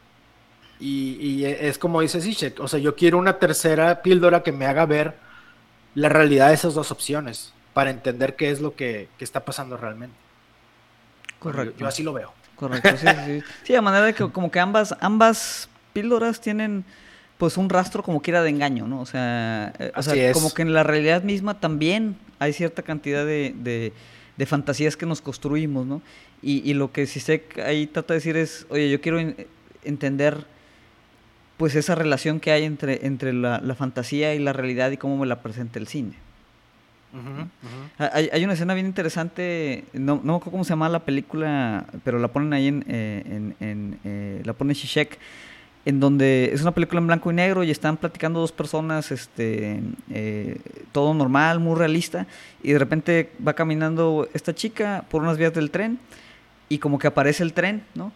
[0.81, 4.87] Y, es como dice Zizek, o sea, yo quiero una tercera píldora que me haga
[4.87, 5.15] ver
[5.95, 10.17] la realidad de esas dos opciones para entender qué es lo que, está pasando realmente.
[11.39, 11.79] Correcto.
[11.79, 12.33] Yo, así lo veo.
[12.57, 13.43] Correcto, sí, sí.
[13.65, 16.85] Sí, de manera que como que ambas, ambas píldoras tienen
[17.39, 19.01] pues un rastro como quiera de engaño, ¿no?
[19.01, 23.25] O sea, eh, o sea como que en la realidad misma también hay cierta cantidad
[23.27, 23.93] de,
[24.37, 26.01] de, fantasías que nos construimos, ¿no?
[26.43, 29.19] Y, y lo que Zizek ahí trata de decir es, oye, yo quiero
[29.83, 30.47] entender
[31.57, 35.27] pues esa relación que hay entre, entre la, fantasía y la realidad y cómo me
[35.27, 36.15] la presenta el cine.
[37.97, 42.27] Hay, hay, una escena bien interesante, no, no cómo se llama la película, pero la
[42.27, 45.17] ponen ahí en, eh, en, eh, la pone Shishek,
[45.85, 49.81] en donde es una película en blanco y negro y están platicando dos personas, este,
[50.11, 50.59] eh,
[50.91, 52.27] todo normal, muy realista,
[52.65, 56.01] y de repente va caminando esta chica por unas vías del tren
[56.69, 58.11] y como que aparece el tren, ¿no?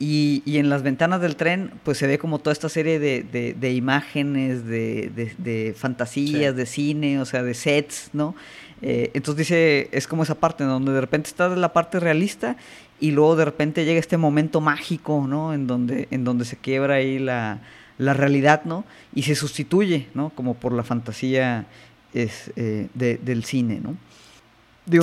[0.00, 3.24] Y, y, en las ventanas del tren, pues se ve como toda esta serie de,
[3.58, 8.36] de, imágenes, de, de fantasías, de cine, o sea, de sets, ¿no?
[8.80, 12.56] Eh, entonces dice, es como esa parte, donde de repente está la parte realista
[13.00, 15.52] y luego de repente llega este momento mágico, ¿no?
[15.52, 17.60] En donde, en donde se quiebra ahí la,
[17.98, 18.84] la realidad, ¿no?
[19.14, 20.30] Y se sustituye, ¿no?
[20.30, 21.66] Como por la fantasía
[22.14, 23.96] es, eh, del cine, ¿no?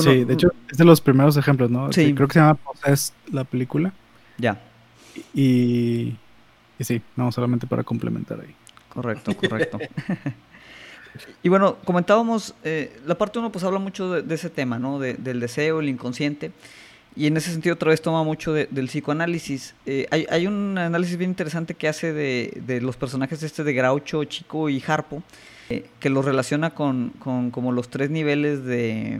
[0.00, 1.92] sí, de hecho, es de los primeros ejemplos, ¿no?
[1.92, 2.12] Sí.
[2.12, 3.92] Creo que se llama Possessed la película.
[4.36, 4.60] Ya.
[5.34, 6.16] Y,
[6.80, 8.54] sí, no, solamente para complementar ahí.
[8.88, 9.78] Correcto, correcto.
[11.42, 14.98] y bueno, comentábamos, eh, la parte uno pues habla mucho de, ese tema, ¿no?
[14.98, 16.52] del deseo, el inconsciente.
[17.14, 19.74] Y en ese sentido otra vez toma mucho del psicoanálisis.
[19.86, 24.68] Eh, hay, un análisis bien interesante que hace de, los personajes este de Groucho, Chico
[24.68, 25.22] y Harpo,
[25.70, 29.18] eh, que los relaciona con, como los tres niveles de,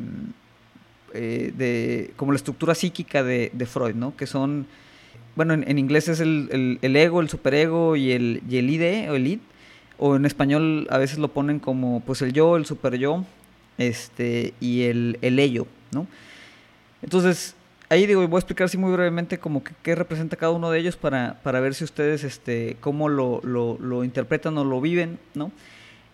[1.14, 4.14] de como la estructura psíquica de, Freud, ¿no?
[4.14, 4.66] Que son
[5.36, 9.26] bueno, en, inglés es el, ego, el superego y el, y el ID o el
[9.26, 9.38] id,
[9.98, 13.24] o en español a veces lo ponen como pues el yo, el super yo,
[13.78, 16.06] este, y el, el ello, ¿no?
[17.02, 17.54] Entonces,
[17.90, 20.80] ahí digo, voy a explicar así muy brevemente como que, qué representa cada uno de
[20.80, 25.18] ellos para, para ver si ustedes, este, cómo lo, lo, lo interpretan o lo viven,
[25.34, 25.52] ¿no?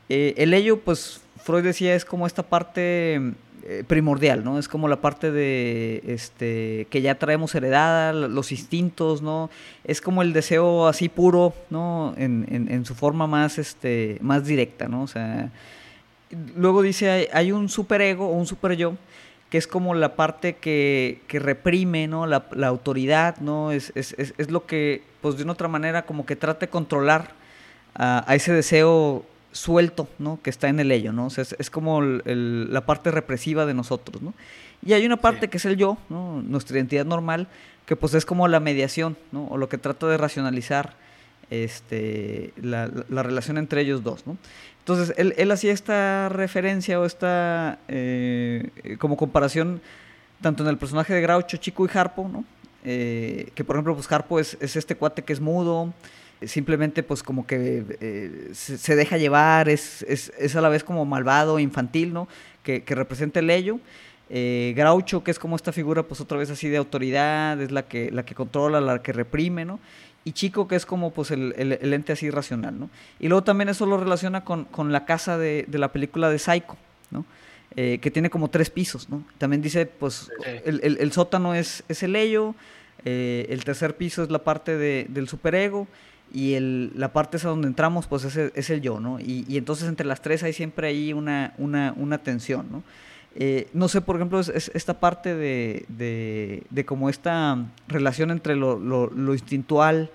[0.09, 3.21] Eh, el ello, pues, Freud decía, es como esta parte
[3.65, 4.59] eh, primordial, ¿no?
[4.59, 9.51] Es como la parte de este que ya traemos heredada, los instintos, ¿no?
[9.85, 12.15] Es como el deseo así puro, ¿no?
[12.17, 15.03] En, en, su forma más, este, más directa, ¿no?
[15.03, 15.51] O sea,
[16.57, 18.97] luego dice, hay, hay un superego o un super yo
[19.49, 22.27] que es como la parte que, que reprime, ¿no?
[22.27, 23.71] La, la autoridad, ¿no?
[23.71, 26.71] Es, es, es, es, lo que, pues de una otra manera, como que trata de
[26.71, 27.33] controlar
[27.95, 30.41] a, a ese deseo suelto, ¿no?
[30.43, 31.27] Que está en el ello, ¿no?
[31.27, 34.35] O sea, es, como la parte represiva de nosotros, ¿no?
[34.85, 36.43] Y hay una parte que es el yo, ¿no?
[36.43, 37.47] Nuestra identidad normal,
[37.87, 39.47] que pues es como la mediación, ¿no?
[39.47, 40.95] O lo que trata de racionalizar
[41.51, 44.37] este, la, relación entre ellos dos, ¿no?
[44.81, 49.81] Entonces, él, él hacía esta referencia o esta eh, como comparación
[50.41, 52.45] tanto en el personaje de Groucho, Chico y Harpo, ¿no?
[52.85, 55.95] Eh, que por ejemplo, pues Harpo es, es este cuate que es mudo,
[56.47, 61.05] simplemente pues como que eh, se, deja llevar, es, es, es, a la vez como
[61.05, 62.29] malvado, infantil, ¿no?
[62.63, 63.79] Que, que representa el ello.
[64.35, 67.83] Eh, Groucho, que es como esta figura pues otra vez así de autoridad, es la
[67.83, 69.79] que, la que controla, la que reprime, ¿no?
[70.25, 72.89] Y Chico, que es como pues el, el, ente así racional, ¿no?
[73.21, 76.39] Y luego también eso lo relaciona con, con la casa de, de, la película de
[76.39, 76.79] Psycho,
[77.11, 77.27] ¿no?
[77.77, 79.23] Eh, que tiene como tres pisos, ¿no?
[79.37, 80.31] También dice, pues,
[80.65, 82.55] el, el, sótano es, es el ello,
[83.05, 85.89] el tercer piso es la parte de, del superego,
[86.33, 89.21] y el, la parte esa donde entramos, pues es el, es el yo, ¿no?
[89.21, 92.83] Y, y, entonces entre las tres hay siempre ahí una, una, una tensión, ¿no?
[93.35, 97.59] Eh, no sé, por ejemplo, es, esta parte de, de, de, como esta
[97.89, 100.11] relación entre lo, lo, lo instintual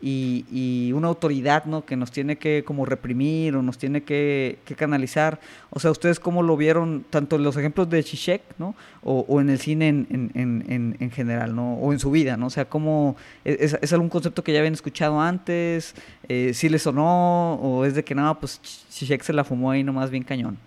[0.00, 1.84] y, una autoridad ¿no?
[1.84, 5.40] que nos tiene que como reprimir o nos tiene que, canalizar.
[5.70, 8.74] O sea, ¿ustedes cómo lo vieron tanto en los ejemplos de Zizek ¿no?
[9.02, 11.74] o, en el cine en, en, en, general ¿no?
[11.74, 12.36] o en su vida?
[12.36, 12.46] ¿no?
[12.46, 15.94] O sea, ¿cómo, es, es algún concepto que ya habían escuchado antes?
[16.28, 17.54] Eh, ¿Sí les sonó?
[17.54, 20.58] ¿O es de que nada, pues Zizek se la fumó ahí nomás bien cañón?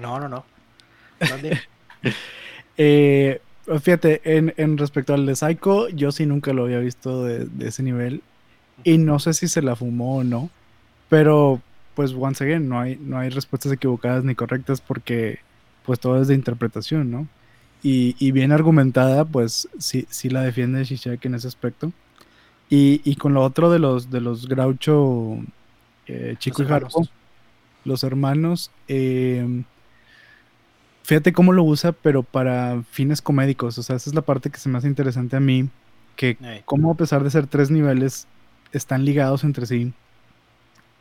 [0.00, 0.44] No, no, no.
[2.76, 3.40] eh,
[3.80, 7.68] fíjate, en, en respecto al de Psycho, yo sí nunca lo había visto de, de
[7.68, 8.22] ese nivel
[8.84, 10.50] Y no sé si se la fumó o no.
[11.08, 11.60] Pero,
[11.94, 15.40] pues, once again, no hay, no hay respuestas equivocadas ni correctas porque,
[15.84, 17.28] pues, todo es de interpretación, ¿no?
[17.84, 21.92] Y, bien argumentada, pues, sí, sí la defiende Shishak en ese aspecto.
[22.70, 25.38] Y, con lo otro de los, de los Groucho,
[26.06, 27.06] eh, Chico y Harpo,
[27.84, 29.64] los hermanos, eh,
[31.02, 33.78] fíjate cómo lo usa, pero para fines comédicos.
[33.78, 35.68] O sea, esa es la parte que se me hace interesante a mí,
[36.16, 38.26] que como a pesar de ser tres niveles,
[38.72, 39.92] están ligados entre sí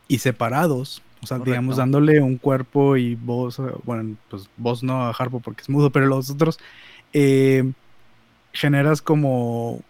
[0.08, 1.02] y separados.
[1.24, 5.62] O sea, digamos, dándole un cuerpo y voz, bueno, pues voz no a Harpo porque
[5.62, 6.58] es mudo, pero los otros
[7.14, 7.72] eh,
[8.54, 9.82] generas como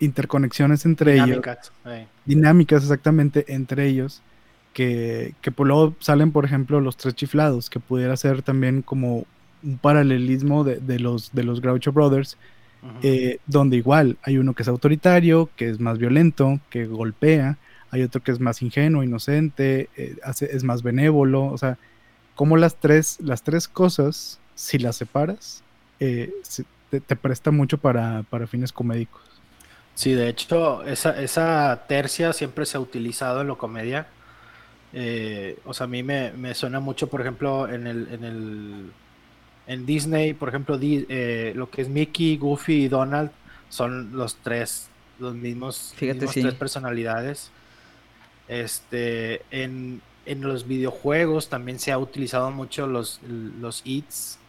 [0.00, 1.40] interconexiones entre ellos.
[2.24, 4.22] Dinámicas, exactamente, entre ellos.
[4.72, 9.26] Que, que por luego salen, por ejemplo, los tres chiflados, que pudiera ser también como
[9.62, 12.36] un paralelismo de, los, de los Groucho Brothers,
[13.02, 17.58] eh, donde igual hay uno que es autoritario, que es más violento, que golpea,
[17.90, 21.76] hay otro que es más ingenuo, inocente, eh, es más benévolo, o sea,
[22.34, 25.62] como las tres, las tres cosas, si las separas,
[25.98, 26.32] eh,
[26.88, 29.22] te, presta mucho para, para fines comédicos.
[29.94, 34.06] Sí, de hecho, esa, esa tercia siempre se ha utilizado en la comedia.
[34.92, 38.92] Eh, o sea, a mí me, suena mucho, por ejemplo, en el, en el
[39.70, 43.30] en Disney, por ejemplo, eh, lo que es Mickey, Goofy y Donald
[43.68, 44.88] son los tres,
[45.20, 47.52] los mismos, tres personalidades.
[48.48, 54.40] Este, en, en, los videojuegos también se ha utilizado mucho los, los eats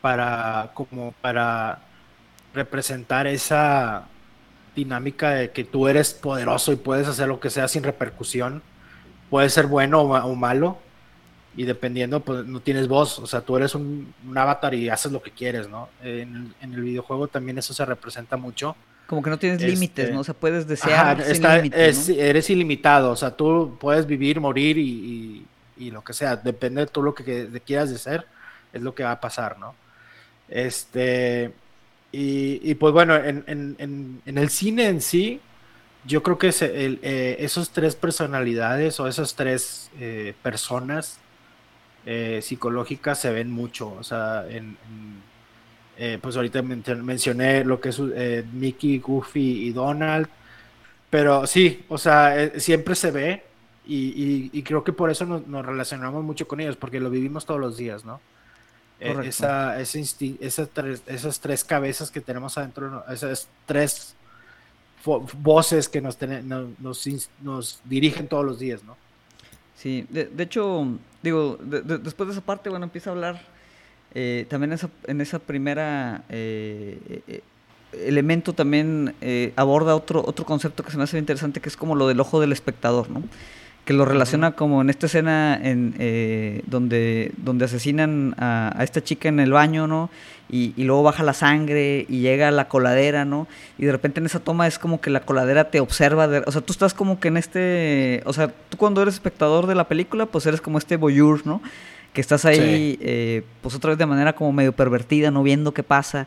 [0.00, 1.82] para como para
[2.54, 4.08] representar esa
[4.74, 8.62] dinámica de que tú eres poderoso y puedes hacer lo que sea sin repercusión.
[9.28, 10.78] Puede ser bueno o, malo.
[11.56, 13.18] Y dependiendo, pues no tienes voz.
[13.18, 15.88] O sea, tú eres un, avatar y haces lo que quieres, ¿no?
[16.02, 18.76] En, el videojuego también eso se representa mucho.
[19.06, 20.20] Como que no tienes límites, este, ¿no?
[20.20, 21.20] O sea, puedes desear.
[21.20, 23.10] Eres ilimitado.
[23.10, 25.46] O sea, tú puedes vivir, morir y,
[25.90, 26.36] lo que sea.
[26.36, 28.26] Depende de tú lo que, quieras de ser,
[28.72, 29.74] es lo que va a pasar, ¿no?
[30.48, 31.52] Este.
[32.12, 35.40] Y, pues bueno, en, el cine en sí,
[36.04, 41.19] yo creo que eh, esos tres personalidades o esas tres eh, personas
[42.12, 43.92] eh, psicológicas se ven mucho.
[43.92, 44.76] O sea, en,
[46.20, 48.00] pues ahorita mencioné lo que es
[48.52, 50.28] Mickey, Goofy y Donald.
[51.10, 53.42] Pero sí, o sea, siempre se ve
[53.86, 57.60] y, creo que por eso nos, nos relacionamos mucho con ellos, porque lo vivimos todos
[57.60, 58.20] los días, ¿no?
[59.00, 64.14] Eh, esa, esas, tres, esas tres cabezas que tenemos adentro, esas tres
[65.38, 67.06] voces que nos, nos,
[67.40, 68.98] nos, dirigen todos los días, ¿no?
[69.80, 70.86] Sí, de, hecho,
[71.22, 73.40] digo, después de esa parte, bueno, empieza a hablar
[74.14, 74.76] eh, también
[75.06, 77.40] en esa primera eh,
[77.94, 79.14] elemento también
[79.56, 82.42] aborda otro, otro concepto que se me hace interesante, que es como lo del ojo
[82.42, 83.22] del espectador, ¿no?
[83.84, 89.28] Que lo relaciona como en esta escena en, eh, donde, donde asesinan a, esta chica
[89.28, 90.10] en el baño, ¿no?
[90.52, 93.46] Y, luego baja la sangre y llega a la coladera, ¿no?
[93.78, 96.60] Y de repente en esa toma es como que la coladera te observa, o sea,
[96.60, 100.26] tú estás como que en este, o sea, tú cuando eres espectador de la película,
[100.26, 101.62] pues eres como este voyeur, ¿no?
[102.12, 105.84] Que estás ahí, eh, pues otra vez de manera como medio pervertida, no viendo qué
[105.84, 106.26] pasa,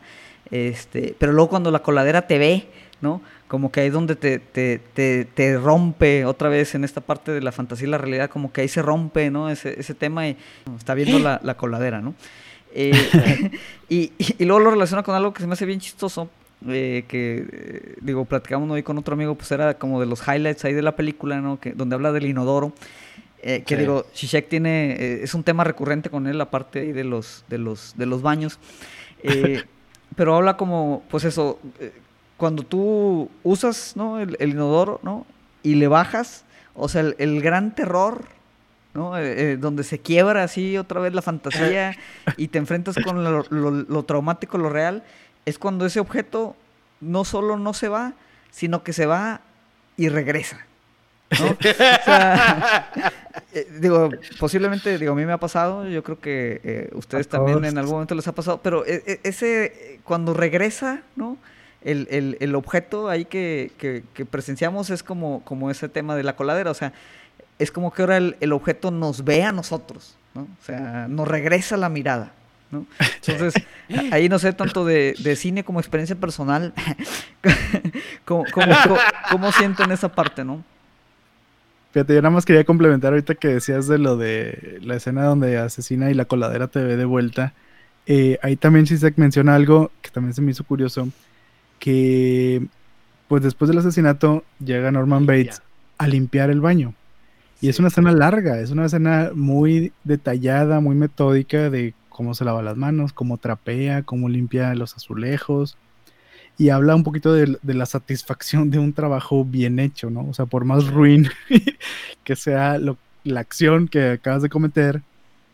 [0.50, 2.66] este, pero luego cuando la coladera te ve,
[3.04, 3.20] ¿no?
[3.54, 4.80] como que ahí donde te, te,
[5.24, 8.62] te, rompe otra vez en esta parte de la fantasía y la realidad, como que
[8.62, 9.48] ahí se rompe, ¿no?
[9.48, 10.36] Ese, ese tema y
[10.76, 12.16] está viendo la, la coladera, ¿no?
[12.72, 12.90] Eh,
[13.88, 16.28] y, y, luego lo relaciona con algo que se me hace bien chistoso,
[16.66, 20.64] eh, que, eh, digo, platicamos hoy con otro amigo, pues era como de los highlights
[20.64, 21.60] ahí de la película, ¿no?
[21.60, 22.72] Que, donde habla del inodoro.
[23.40, 27.58] que digo, Shishak tiene, es un tema recurrente con él, aparte ahí de los, de
[27.58, 28.58] los, de los baños.
[30.16, 31.60] pero habla como, pues eso,
[32.36, 34.18] cuando tú usas ¿no?
[34.20, 35.26] el, inodoro ¿no?
[35.62, 38.24] y le bajas, o sea, el, gran terror,
[38.92, 39.16] ¿no?
[39.16, 41.96] Eh, eh, donde se quiebra así otra vez la fantasía
[42.36, 45.04] y te enfrentas con lo, traumático, lo real,
[45.46, 46.56] es cuando ese objeto
[47.00, 48.14] no solo no se va,
[48.50, 49.40] sino que se va
[49.96, 50.66] y regresa.
[51.40, 51.46] ¿no?
[51.46, 51.56] o
[52.04, 52.90] sea,
[53.52, 57.78] eh, digo, posiblemente, digo, a mí me ha pasado, yo creo que ustedes también en
[57.78, 61.36] algún momento les ha pasado, pero ese, cuando regresa, ¿no?
[61.84, 66.70] El, el, objeto ahí que, que, presenciamos es como, como ese tema de la coladera,
[66.70, 66.92] o sea,
[67.58, 70.42] es como que ahora el, objeto nos ve a nosotros, ¿no?
[70.42, 72.32] O sea, nos regresa la mirada,
[72.70, 72.86] ¿no?
[73.26, 73.62] Entonces,
[74.10, 76.72] ahí no sé tanto de, de cine como experiencia personal,
[78.24, 78.44] como,
[79.30, 80.64] cómo, sienten esa parte, ¿no?
[81.92, 85.58] Fíjate, yo nada más quería complementar ahorita que decías de lo de la escena donde
[85.58, 87.52] asesina y la coladera te ve de vuelta.
[88.06, 91.08] Eh, ahí también se menciona algo que también se me hizo curioso,
[91.84, 92.66] que
[93.28, 95.60] pues después del asesinato llega Norman Bates
[95.98, 96.94] a limpiar el baño.
[97.60, 102.46] Y es una escena larga, es una escena muy detallada, muy metódica de cómo se
[102.46, 105.76] lava las manos, cómo trapea, cómo limpia los azulejos.
[106.56, 110.26] Y habla un poquito de, la satisfacción de un trabajo bien hecho, ¿no?
[110.26, 111.28] O sea, por más ruin
[112.24, 115.02] que sea la acción que acabas de cometer,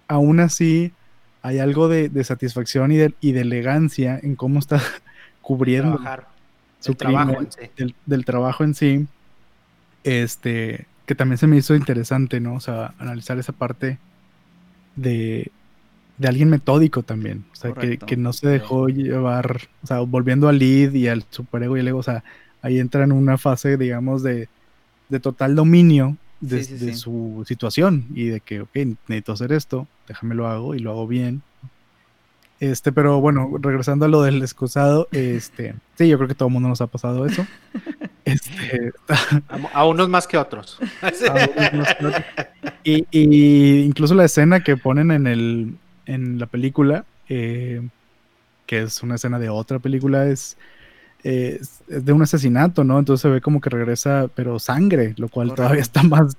[0.07, 0.93] aún así
[1.43, 4.81] hay algo de, satisfacción y de, y de, elegancia en cómo está
[5.51, 6.01] cubriendo
[6.79, 7.35] su trabajo
[8.07, 9.07] del, trabajo en sí.
[10.05, 12.55] Este, que también se me hizo interesante, ¿no?
[12.55, 13.99] O sea, analizar esa parte
[14.95, 15.51] de,
[16.19, 17.45] de alguien metódico también.
[17.53, 21.25] O sea, que, que, no se dejó llevar, o sea, volviendo al lead y al
[21.31, 22.23] superego y el ego, o sea,
[22.63, 24.49] ahí entra en una fase, digamos, de,
[25.09, 28.71] de total dominio de, su situación y de que, ok,
[29.09, 31.43] necesito hacer esto, déjame lo hago y lo hago bien.
[32.61, 36.53] Este, pero bueno, regresando a lo del excusado, este, sí, yo creo que todo el
[36.53, 37.47] mundo nos ha pasado eso.
[38.27, 38.93] Este,
[39.73, 40.79] a, unos más que otros.
[42.85, 45.75] Y, y, incluso la escena que ponen en el
[46.11, 47.83] en la película, eh,
[48.67, 50.57] que es una escena de otra película, es,
[51.23, 52.99] es, de un asesinato, ¿no?
[52.99, 56.37] Entonces se ve como que regresa, pero sangre, lo cual todavía está más...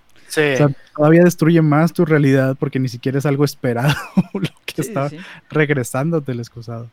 [0.96, 3.94] todavía destruye más tu realidad porque ni siquiera es algo esperado
[4.34, 4.50] lo
[4.82, 5.12] que está
[5.50, 6.90] regresándote el excusado.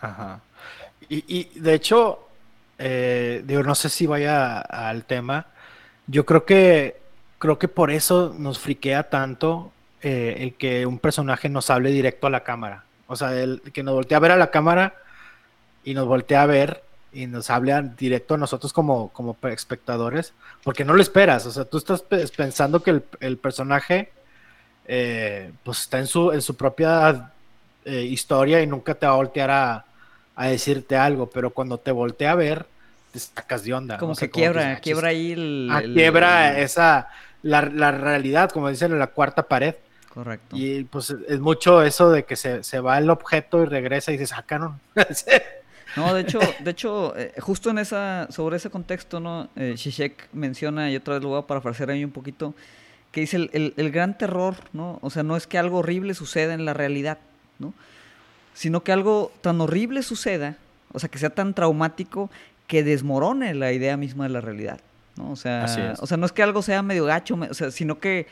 [0.00, 0.40] Ajá.
[1.08, 2.28] Y, de hecho,
[2.78, 5.46] eh, digo, no sé si vaya al tema.
[6.06, 7.02] Yo creo que
[7.38, 9.70] creo que por eso nos friquea tanto
[10.02, 12.84] eh, el que un personaje nos hable directo a la cámara.
[13.06, 14.94] O sea, el que nos voltea a ver a la cámara
[15.84, 16.82] y nos voltea a ver
[17.14, 21.64] y nos habla directo a nosotros como, como espectadores, porque no lo esperas, o sea,
[21.64, 24.12] tú estás pensando que el, personaje
[24.86, 27.30] eh, pues está en su, en su propia
[27.84, 29.84] eh, historia y nunca te va a voltear a,
[30.36, 32.66] decirte algo, pero cuando te voltea a ver,
[33.12, 33.98] te sacas de onda.
[33.98, 35.68] Como que quiebra, ah, quiebra ahí el...
[35.70, 37.08] Ah, quiebra esa,
[37.42, 39.76] la, la, realidad, como dicen en la cuarta pared.
[40.12, 40.56] Correcto.
[40.56, 44.18] Y pues es mucho eso de que se, se va el objeto y regresa y
[44.18, 44.80] se sacaron.
[45.96, 49.48] No, de hecho, de hecho, eh, justo en esa, sobre ese contexto, ¿no?
[49.54, 52.52] Shishek menciona, y otra vez lo voy a parafrasear ahí un poquito,
[53.14, 54.98] que dice el, el, gran terror, ¿no?
[55.00, 57.18] O sea, no es que algo horrible suceda en la realidad,
[57.60, 57.72] ¿no?
[58.54, 60.56] Sino que algo tan horrible suceda,
[60.92, 62.28] o sea, que sea tan traumático
[62.66, 64.80] que desmorone la idea misma de la realidad,
[65.14, 65.30] ¿no?
[65.30, 68.26] O sea, o sea no es que algo sea medio gacho, o sea, sino que,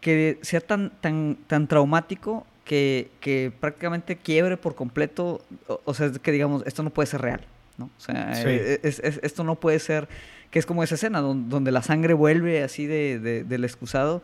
[0.00, 5.42] que sea tan, tan, tan traumático que, prácticamente quiebre por completo,
[5.84, 7.44] o, sea, que digamos, esto no puede ser real,
[7.76, 7.84] ¿no?
[7.84, 10.08] O sea, eh, esto no puede ser,
[10.50, 14.22] que es como esa escena donde, la sangre vuelve así de, del excusado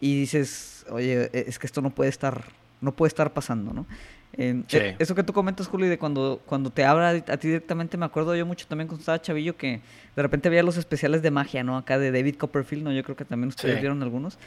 [0.00, 2.44] y dices, oye, e, es que esto no puede estar,
[2.80, 3.86] no puede estar pasando, ¿no?
[4.34, 8.06] Eh, eso que tú comentas, Juli, de cuando, cuando te habla a ti directamente, me
[8.06, 9.80] acuerdo yo mucho también cuando estaba chavillo que
[10.16, 11.76] de repente veía los especiales de magia, ¿no?
[11.76, 12.92] Acá de David Copperfield, ¿no?
[12.92, 14.38] Yo creo que también ustedes vieron algunos.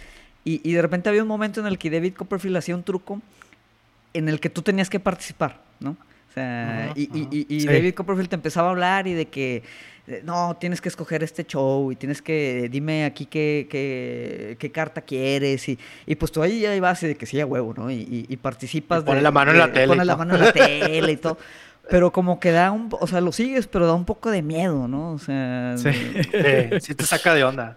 [0.43, 3.19] Y, de repente había un momento en el que David Copperfield hacía un truco
[4.13, 5.97] en el que tú tenías que participar, ¿no?
[6.35, 9.63] O sea, y, David Copperfield te empezaba a hablar y de que
[10.23, 15.01] no, tienes que escoger este show y tienes que, dime aquí qué, qué, qué carta
[15.01, 17.89] quieres y, y, pues tú ahí ya vas y de que sí, a huevo, ¿no?
[17.89, 19.03] Y, participas.
[19.03, 19.87] Pone la mano en la tele.
[19.87, 21.37] Pone la mano en la tele y todo.
[21.89, 24.87] Pero como que da un, o sea, lo sigues, pero da un poco de miedo,
[24.87, 25.11] ¿no?
[25.11, 25.75] O sea...
[25.77, 25.91] Sí,
[26.81, 27.75] sí te saca de onda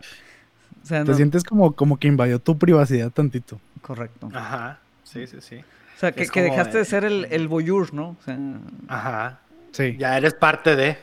[0.88, 3.61] te sientes como, como que invadió tu privacidad tantito.
[3.82, 4.28] Correcto.
[4.32, 5.64] Ajá, sí, sí, sí.
[5.99, 8.11] O sea, que, dejaste de, ser el, el voyeur, ¿no?
[8.20, 8.38] O sea,
[8.86, 9.40] Ajá.
[9.72, 9.96] Sí.
[9.99, 10.96] Ya eres parte de.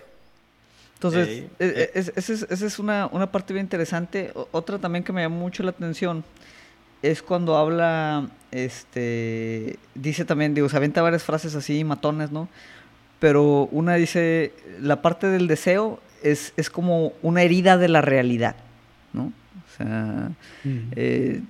[0.94, 4.32] Entonces, e, e, esa es, una, una, parte bien interesante.
[4.52, 6.24] otra también que me llamó mucho la atención
[7.02, 12.48] es cuando habla, este, dice también, digo, se aventa varias frases así, matones, ¿no?
[13.20, 18.56] Pero una dice, la parte del deseo es, es como una herida de la realidad,
[19.12, 19.26] ¿no?
[19.26, 20.32] O sea,
[20.96, 21.42] eh,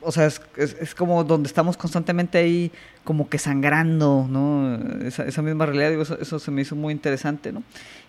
[0.00, 2.72] o, sea es, como donde estamos constantemente ahí
[3.04, 4.76] como que sangrando, ¿no?
[5.06, 7.62] Esa, misma realidad, digo, eso, se me hizo muy interesante, ¿no?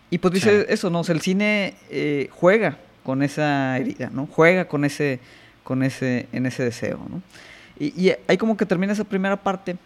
[0.10, 1.02] Y pues dice eso, ¿no?
[1.02, 4.28] O sea, el cine eh, juega con esa herida, ¿no?
[4.28, 5.20] Juega con ese,
[5.64, 7.22] con ese, en ese deseo, ¿no?
[7.80, 9.78] Y, y ahí como que termina esa primera parte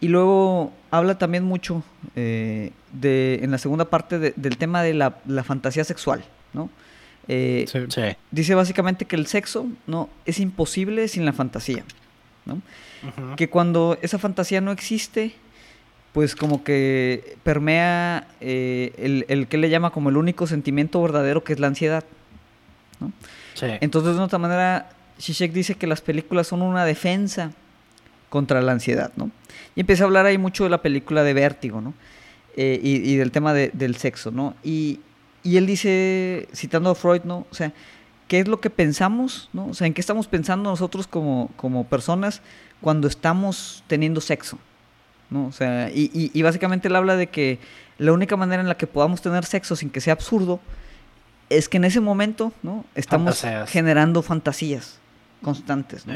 [0.00, 1.82] y luego habla también mucho
[2.14, 6.68] eh, de, en la segunda parte del tema de la, la fantasía sexual, ¿no?
[7.28, 7.66] Eh,
[8.30, 11.84] dice básicamente que el sexo no es imposible sin la fantasía.
[12.44, 12.62] ¿no?
[13.36, 15.34] Que cuando esa fantasía no existe,
[16.12, 21.42] pues como que permea eh, el, el, que le llama como el único sentimiento verdadero
[21.44, 22.04] que es la ansiedad.
[23.00, 23.12] ¿no?
[23.60, 27.52] Entonces, de otra manera, Shishek dice que las películas son una defensa
[28.28, 29.30] contra la ansiedad, ¿no?
[29.74, 31.94] Y empieza a hablar ahí mucho de la película de Vértigo, ¿no?
[32.56, 34.54] Eh, y, y, del tema de, del sexo, ¿no?
[34.64, 35.00] Y,
[35.46, 37.46] y él dice, citando a Freud, ¿no?
[37.50, 37.72] O sea,
[38.26, 39.68] qué es lo que pensamos, ¿no?
[39.68, 42.42] O sea, en qué estamos pensando nosotros como, como personas
[42.80, 44.58] cuando estamos teniendo sexo,
[45.30, 45.46] ¿no?
[45.46, 47.60] O sea, y, y, básicamente él habla de que
[47.98, 50.58] la única manera en la que podamos tener sexo sin que sea absurdo
[51.48, 52.84] es que en ese momento, ¿no?
[52.96, 54.98] Estamos generando fantasías
[55.42, 56.14] constantes, ¿no?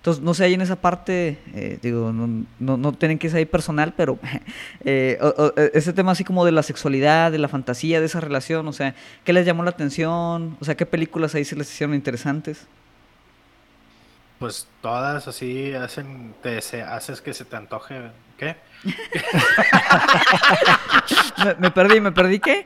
[0.00, 3.36] Entonces, no sé, ahí en esa parte, eh, digo, no, no, no, tienen que ser
[3.36, 4.18] ahí personal, pero
[4.82, 8.66] eh, eh, ese tema así como de la sexualidad, de la fantasía, de esa relación,
[8.66, 8.94] o sea,
[9.24, 10.56] ¿qué les llamó la atención?
[10.58, 12.66] O sea, ¿qué películas ahí se les hicieron interesantes?
[14.38, 18.00] Pues todas así hacen, te haces que se te antoje,
[18.38, 18.56] ¿qué?
[21.58, 22.64] me, perdí, me perdí, ¿qué?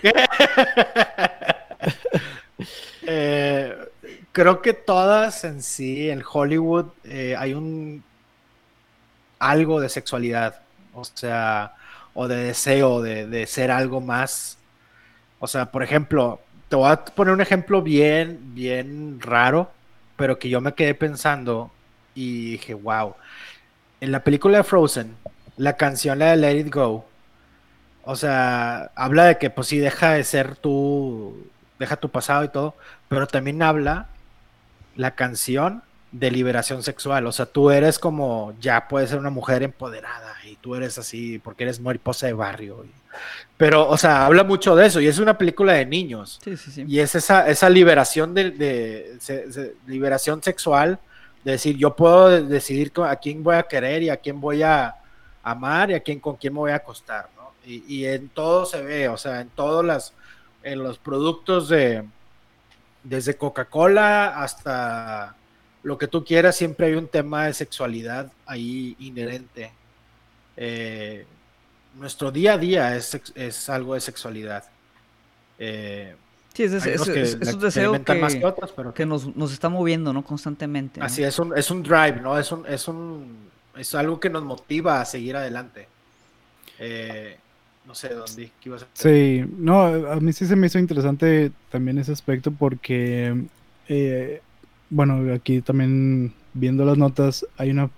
[0.00, 0.12] ¿Qué?
[3.02, 3.76] eh,
[4.32, 8.02] creo que todas en sí, en Hollywood, eh, hay un
[9.38, 10.60] algo de sexualidad,
[10.94, 11.74] o sea,
[12.14, 14.58] o de deseo de, ser algo más.
[15.38, 19.70] O sea, por ejemplo, te voy a poner un ejemplo bien, bien raro,
[20.16, 21.70] pero que yo me quedé pensando
[22.14, 23.14] y dije, wow.
[24.00, 25.16] En la película de Frozen,
[25.56, 27.06] la canción, la de Let It Go,
[28.04, 31.46] o sea, habla de que pues sí, deja de ser tú,
[31.78, 32.74] deja tu pasado y todo,
[33.08, 34.06] pero también habla
[34.96, 37.26] la canción de liberación sexual.
[37.26, 41.38] O sea, tú eres como, ya puedes ser una mujer empoderada y tú eres así
[41.38, 42.84] porque eres mariposa de barrio.
[43.56, 46.38] Pero, o sea, habla mucho de eso y es una película de niños.
[46.42, 46.84] Sí, sí, sí.
[46.86, 49.18] Y es esa, esa liberación de,
[49.86, 50.98] liberación sexual,
[51.44, 54.94] de decir, yo puedo decidir a quién voy a querer y a quién voy a
[55.42, 57.52] amar y a quién con quién me voy a acostar, ¿no?
[57.64, 60.12] Y, y en todo se ve, o sea, en todos las,
[60.66, 62.04] en los productos de,
[63.04, 65.36] desde Coca-Cola hasta
[65.84, 69.70] lo que tú quieras, siempre hay un tema de sexualidad ahí inherente.
[70.56, 71.24] Eh,
[71.94, 74.64] nuestro día a día es, es algo de sexualidad.
[75.60, 76.16] Eh,
[76.52, 77.92] sí, es, un deseo
[78.92, 80.24] que, nos, está moviendo, ¿no?
[80.24, 81.00] Constantemente.
[81.00, 82.36] Así, es un, es un drive, ¿no?
[82.36, 85.86] Es, un, es, un, es algo que nos motiva a seguir adelante.
[86.80, 87.38] Eh,
[87.86, 91.52] no sé dónde, qué ibas a Sí, no, a mí sí se me hizo interesante
[91.70, 93.46] también ese aspecto porque,
[93.88, 94.40] eh,
[94.90, 97.90] bueno, aquí también viendo las notas hay una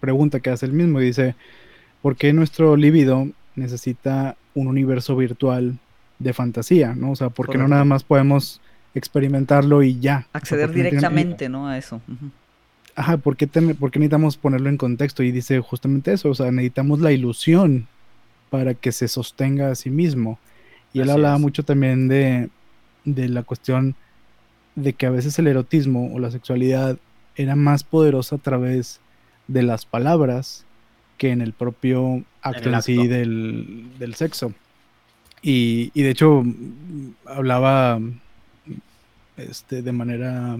[0.00, 1.34] pregunta que hace el mismo y dice,
[2.02, 5.78] ¿por qué nuestro líbido necesita un universo virtual
[6.18, 6.94] de fantasía?
[6.94, 7.12] ¿no?
[7.12, 8.60] O sea, ¿por qué no nada más podemos
[8.94, 10.26] experimentarlo y ya?
[10.32, 11.68] Acceder directamente, ¿no?
[11.68, 12.00] A eso.
[12.96, 15.22] Ajá, ¿por qué, ¿por qué necesitamos ponerlo en contexto?
[15.22, 17.86] Y dice justamente eso, o sea, necesitamos la ilusión
[18.50, 20.38] para que se sostenga a sí mismo.
[20.92, 22.50] Y él hablaba mucho también de,
[23.04, 23.94] la cuestión
[24.74, 26.98] de que a veces el erotismo o la sexualidad
[27.36, 29.00] era más poderosa a través
[29.46, 30.64] de las palabras
[31.18, 34.52] que en el propio acto en, sí del, sexo.
[35.42, 36.44] Y, y, de hecho
[37.26, 38.00] hablaba
[39.36, 40.58] este, de manera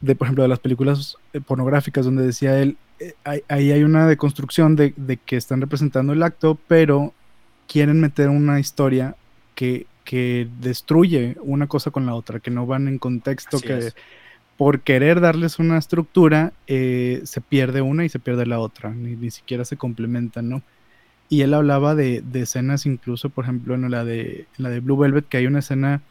[0.00, 2.76] de, por ejemplo, de las películas pornográficas donde decía él, eh,
[3.24, 7.12] ahí hay una deconstrucción de, de, que están representando el acto, pero
[7.66, 9.16] quieren meter una historia
[9.54, 13.92] que, que destruye una cosa con la otra, que no van en contexto, que
[14.56, 19.16] por querer darles una estructura eh, se pierde una y se pierde la otra, ni,
[19.16, 20.62] ni siquiera se complementan, ¿no?
[21.28, 24.80] Y él hablaba de, de, escenas, incluso, por ejemplo, en la, de, en la de
[24.80, 26.02] Blue Velvet, que hay una escena,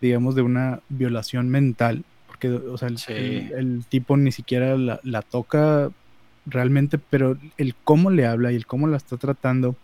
[0.00, 5.90] digamos, de una violación mental, porque, o sea, el, tipo ni siquiera la, la, toca
[6.46, 9.76] realmente, pero el cómo le habla y el cómo la está tratando,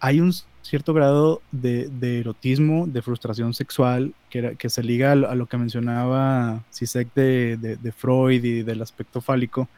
[0.00, 5.14] hay un cierto grado de, erotismo, de frustración sexual, que, era, que se liga a
[5.14, 9.68] lo, que mencionaba Sisek de, de, Freud y del aspecto fálico,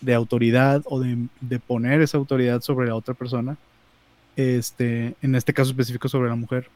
[0.00, 3.56] de autoridad o de, poner esa autoridad sobre la otra persona,
[4.36, 6.68] este, en este caso específico sobre la mujer,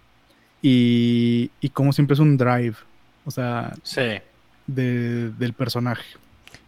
[0.63, 2.77] y, y como siempre es un drive,
[3.25, 3.75] o sea,
[4.67, 6.05] del personaje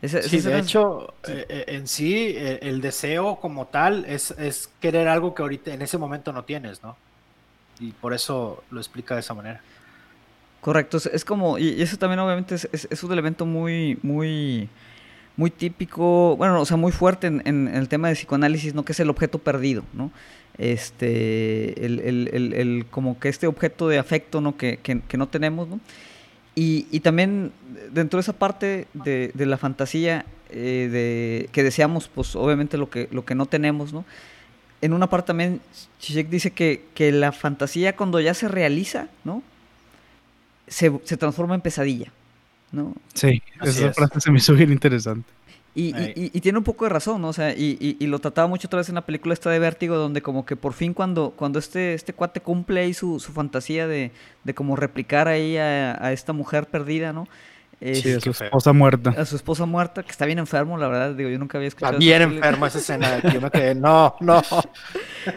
[0.09, 5.07] sí, de hecho, eh, eh, en sí, eh, el deseo como tal es, es, querer
[5.07, 6.97] algo que ahorita en ese momento no tienes, ¿no?
[7.79, 9.61] Y por eso lo explica de esa manera.
[10.61, 14.69] Correcto, es, como, y eso también obviamente es, es, un elemento muy, muy,
[15.37, 18.85] muy típico, bueno, o sea, muy fuerte en, en, el tema de psicoanálisis, ¿no?
[18.85, 20.11] Que es el objeto perdido, ¿no?
[20.59, 24.57] Este, el, el, el, el como que este objeto de afecto, ¿no?
[24.57, 25.81] Que, que, que no tenemos, ¿no?
[26.55, 27.53] Y, también
[27.93, 33.09] dentro de esa parte de, la fantasía eh, de, que deseamos, pues obviamente lo que,
[33.11, 34.05] lo que no tenemos, ¿no?
[34.83, 35.61] En una parte también
[36.01, 39.43] Zizek dice que, la fantasía cuando ya se realiza, ¿no?
[40.67, 42.13] Se, transforma en pesadilla,
[42.71, 42.95] ¿no?
[43.15, 45.29] Sí, esa frase se me hizo bien interesante.
[45.75, 47.29] Y, y, tiene un poco de razón, ¿no?
[47.29, 50.21] O sea, y, lo trataba mucho otra vez en la película esta de Vértigo, donde
[50.21, 54.11] como que por fin cuando, cuando este, este cuate cumple ahí su, su fantasía de,
[54.45, 57.27] de como replicar ahí a, a esta mujer perdida, ¿no?
[57.95, 59.11] sí, a su esposa muerta.
[59.17, 61.15] A su esposa muerta, que está bien enfermo, la verdad.
[61.15, 61.93] Digo, yo nunca había escuchado.
[61.95, 63.21] Está bien enfermo esa escena.
[63.33, 64.43] Yo me quedé, no, no.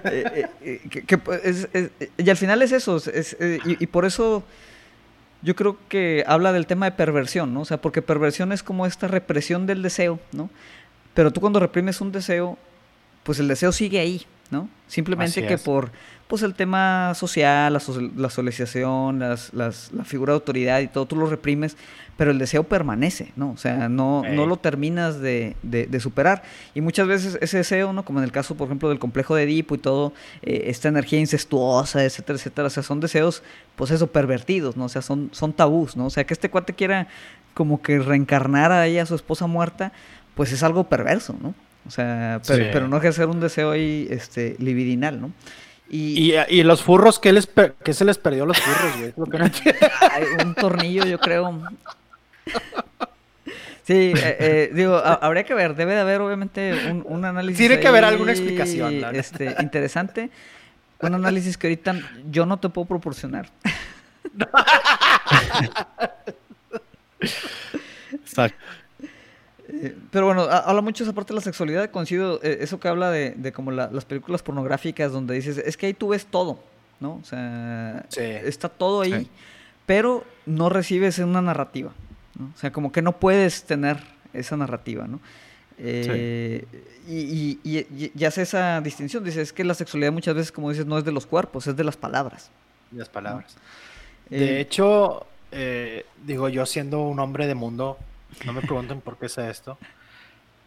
[0.04, 3.00] Eh, eh, eh, y al final es eso.
[3.66, 4.44] y, por eso
[5.46, 7.62] yo creo que habla del tema de perversión, ¿no?
[7.62, 10.50] O sea, porque perversión es como esta represión del deseo, ¿no?
[11.14, 12.58] Pero tú cuando reprimes un deseo,
[13.24, 14.68] pues el deseo sigue ahí, ¿no?
[14.88, 15.92] Simplemente que por
[16.28, 17.82] pues el tema social, la,
[18.16, 21.78] la socialización, las, las, la figura de autoridad y todo, tú lo reprimes,
[22.18, 23.52] pero el deseo permanece, ¿no?
[23.52, 26.42] O sea, no, no lo terminas de, de, superar.
[26.74, 28.06] Y muchas veces ese deseo, ¿no?
[28.06, 31.20] Como en el caso, por ejemplo, del complejo de Edipo y todo, eh, esta energía
[31.20, 33.44] incestuosa, etcétera, etcétera, o sea, son deseos,
[33.76, 34.86] pues eso, pervertidos, ¿no?
[34.86, 36.06] O sea, son, son tabús, ¿no?
[36.08, 37.08] O sea, que este cuate quiera
[37.54, 39.92] como que reencarnar a ella, a su esposa muerta,
[40.34, 41.54] pues es algo perverso, ¿no?
[41.86, 45.32] O sea, pero, pero no ejercer un deseo ahí, este, libidinal, ¿no?
[45.90, 47.48] Y, y, los furros, ¿qué, les
[47.84, 49.14] ¿qué se les perdió a los furros, güey?
[50.46, 51.62] un tornillo, yo creo.
[53.84, 57.60] Sí, eh, eh, digo, habría que ver, debe de haber obviamente un, análisis.
[57.60, 59.16] Tiene que haber alguna explicación.
[59.16, 60.32] Este, interesante.
[61.02, 61.98] Un análisis que ahorita
[62.32, 63.52] yo no te puedo proporcionar.
[68.12, 68.58] Exacto.
[69.82, 71.90] Eh, pero bueno, habla mucho esa parte de la sexualidad.
[71.92, 75.88] Coincido, eh, eso que habla de, de como las películas pornográficas, donde dices, es que
[75.88, 76.60] ahí tú ves todo,
[77.00, 77.16] ¿no?
[77.16, 79.30] O sea, está todo ahí,
[79.86, 81.92] pero no recibes una narrativa,
[82.40, 82.52] ¿no?
[82.56, 83.98] O sea, como que no puedes tener
[84.34, 85.20] esa narrativa, ¿no?
[85.78, 86.66] Eh,
[87.06, 90.98] y, y, hace esa distinción, dice, es que la sexualidad muchas veces, como dices, no
[90.98, 92.50] es de los cuerpos, es de las palabras.
[92.92, 93.58] De las palabras.
[94.30, 95.28] De hecho,
[96.26, 97.98] digo, yo siendo un hombre de mundo,
[98.44, 99.78] no me pregunten por qué sé esto.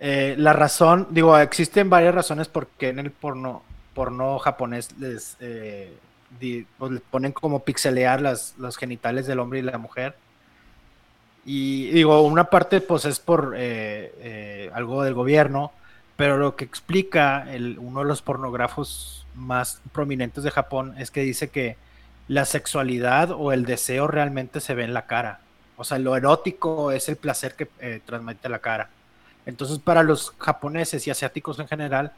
[0.00, 3.62] Eh, la razón, digo, existen varias razones por qué en el porno,
[3.94, 5.92] porno japonés les, eh,
[6.78, 10.14] pues, ponen como pixelear las, los genitales del hombre y la mujer.
[11.44, 15.72] Y digo, una parte pues es por eh, algo del gobierno,
[16.16, 21.22] pero lo que explica el, uno de los pornógrafos más prominentes de Japón es que
[21.22, 21.76] dice que
[22.28, 25.40] la sexualidad o el deseo realmente se ve en la cara.
[25.78, 28.90] O sea, lo erótico es el placer que eh, transmite la cara.
[29.46, 32.12] Entonces, para los japoneses y asiáticos en general,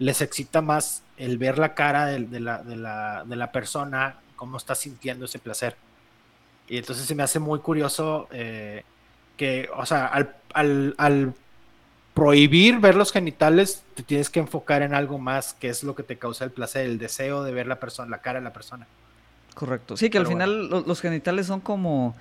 [0.00, 5.76] les excita más el ver la cara de, la, persona, cómo está sintiendo ese placer.
[6.68, 8.82] Y entonces se me hace muy curioso eh,
[9.36, 10.10] que, o sea,
[10.52, 11.34] al,
[12.14, 16.02] prohibir ver los genitales, te tienes que enfocar en algo más que es lo que
[16.02, 18.88] te causa el placer, el deseo de ver la persona, la cara de la persona.
[19.54, 19.96] Correcto.
[19.96, 22.16] Sí, que al final los genitales son como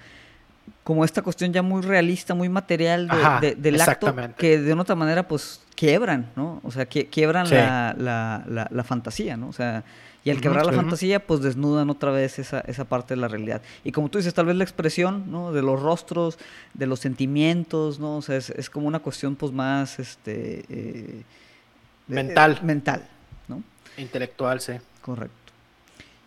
[0.83, 3.09] como esta cuestión ya muy realista, muy material
[3.57, 6.59] del acto, que de una otra manera pues quiebran, ¿no?
[6.63, 9.47] O sea, quiebran la, fantasía, ¿no?
[9.47, 9.83] O sea,
[10.25, 13.61] y al quebrar la fantasía pues desnudan otra vez esa, esa parte de la realidad.
[13.83, 15.51] Y como tú dices, tal vez la expresión, ¿no?
[15.51, 16.37] De los rostros,
[16.73, 18.17] de los sentimientos, ¿no?
[18.17, 20.65] O sea, es, como una cuestión pues más, este...
[20.69, 21.23] Eh,
[22.07, 22.59] mental.
[22.63, 23.07] mental,
[23.47, 23.63] ¿no?
[23.97, 24.73] Intelectual, sí.
[25.01, 25.42] Correcto.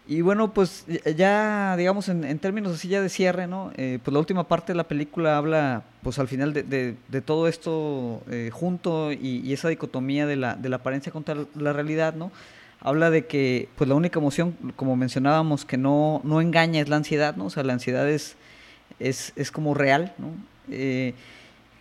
[0.08, 0.84] Y bueno, pues
[1.16, 3.72] ya, digamos, en, términos así ya de cierre, ¿no?
[3.76, 7.48] Eh, pues la última parte de la película habla, pues al final de, de, todo
[7.48, 12.30] esto eh, junto y, esa dicotomía de la, de la apariencia contra la realidad, ¿no?
[12.80, 16.96] Habla de que, pues la única emoción, como mencionábamos, que no, no engaña es la
[16.96, 17.46] ansiedad, ¿no?
[17.46, 18.36] O sea, la ansiedad es,
[19.00, 20.28] es, es como real, ¿no?
[20.70, 21.14] Eh,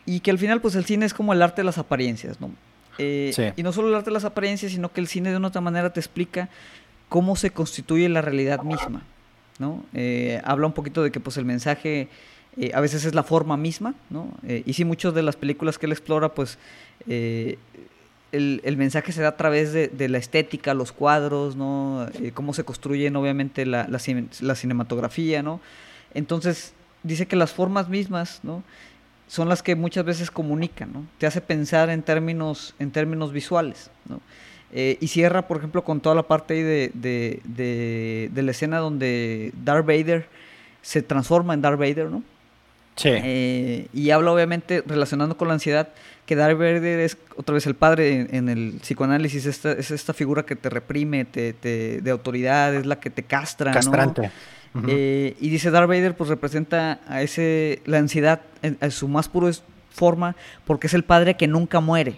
[0.08, 2.50] y que al final, pues el cine es como el arte de las apariencias, ¿no?
[2.98, 5.60] Y no solo el arte de las apariencias, sino que el cine de una otra
[5.62, 6.50] manera te explica
[7.16, 9.02] cómo se constituye la realidad misma.
[9.58, 9.86] ¿no?
[9.94, 12.10] Eh, habla un poquito de que pues, el mensaje
[12.58, 14.34] eh, a veces es la forma misma, ¿no?
[14.46, 16.58] Eh, y sí, muchas de las películas que él explora, pues
[17.08, 22.06] el, mensaje se da a través de, la estética, los cuadros, ¿no?
[22.34, 24.02] cómo se construyen obviamente la, la,
[24.42, 25.62] la, cinematografía, ¿no?
[26.14, 28.62] Entonces, dice que las formas mismas, ¿no?
[29.30, 31.06] Son las que muchas veces comunican, ¿no?
[31.18, 34.20] Te hace pensar en términos, en términos visuales, ¿no?
[34.78, 39.54] Eh, y cierra, por ejemplo, con toda la parte de, de, de, la escena donde
[39.64, 40.28] Darth Vader
[40.82, 42.24] se transforma en Darth Vader, ¿no?
[42.98, 43.08] Sí.
[43.10, 45.88] Eh, y habla, obviamente, relacionando con la ansiedad,
[46.26, 50.44] que Darth Vader es otra vez el padre en, el psicoanálisis, esta, es esta figura
[50.44, 54.30] que te reprime, te, de autoridad, es la que te castra, Castrante.
[54.90, 59.50] Eh, y dice Darth Vader, pues representa a ese, la ansiedad en, su más puro
[59.90, 62.18] forma, porque es el padre que nunca muere,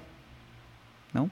[1.13, 1.29] ¿no?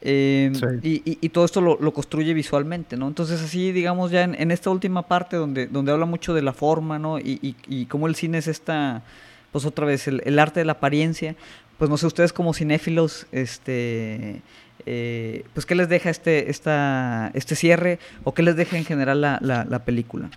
[0.00, 3.08] Em, y, todo esto lo, construye visualmente, ¿no?
[3.08, 6.98] Entonces así, digamos, ya en, esta última parte donde, donde habla mucho de la forma,
[6.98, 7.18] ¿no?
[7.18, 9.02] Y, y, cómo el cine es esta,
[9.50, 11.34] pues otra vez, el, arte de la apariencia.
[11.78, 14.42] Pues no sé, ustedes como cinéfilos, este,
[14.86, 19.20] eh, pues qué les deja este, esta, este cierre o qué les deja en general
[19.20, 20.28] la, la, película.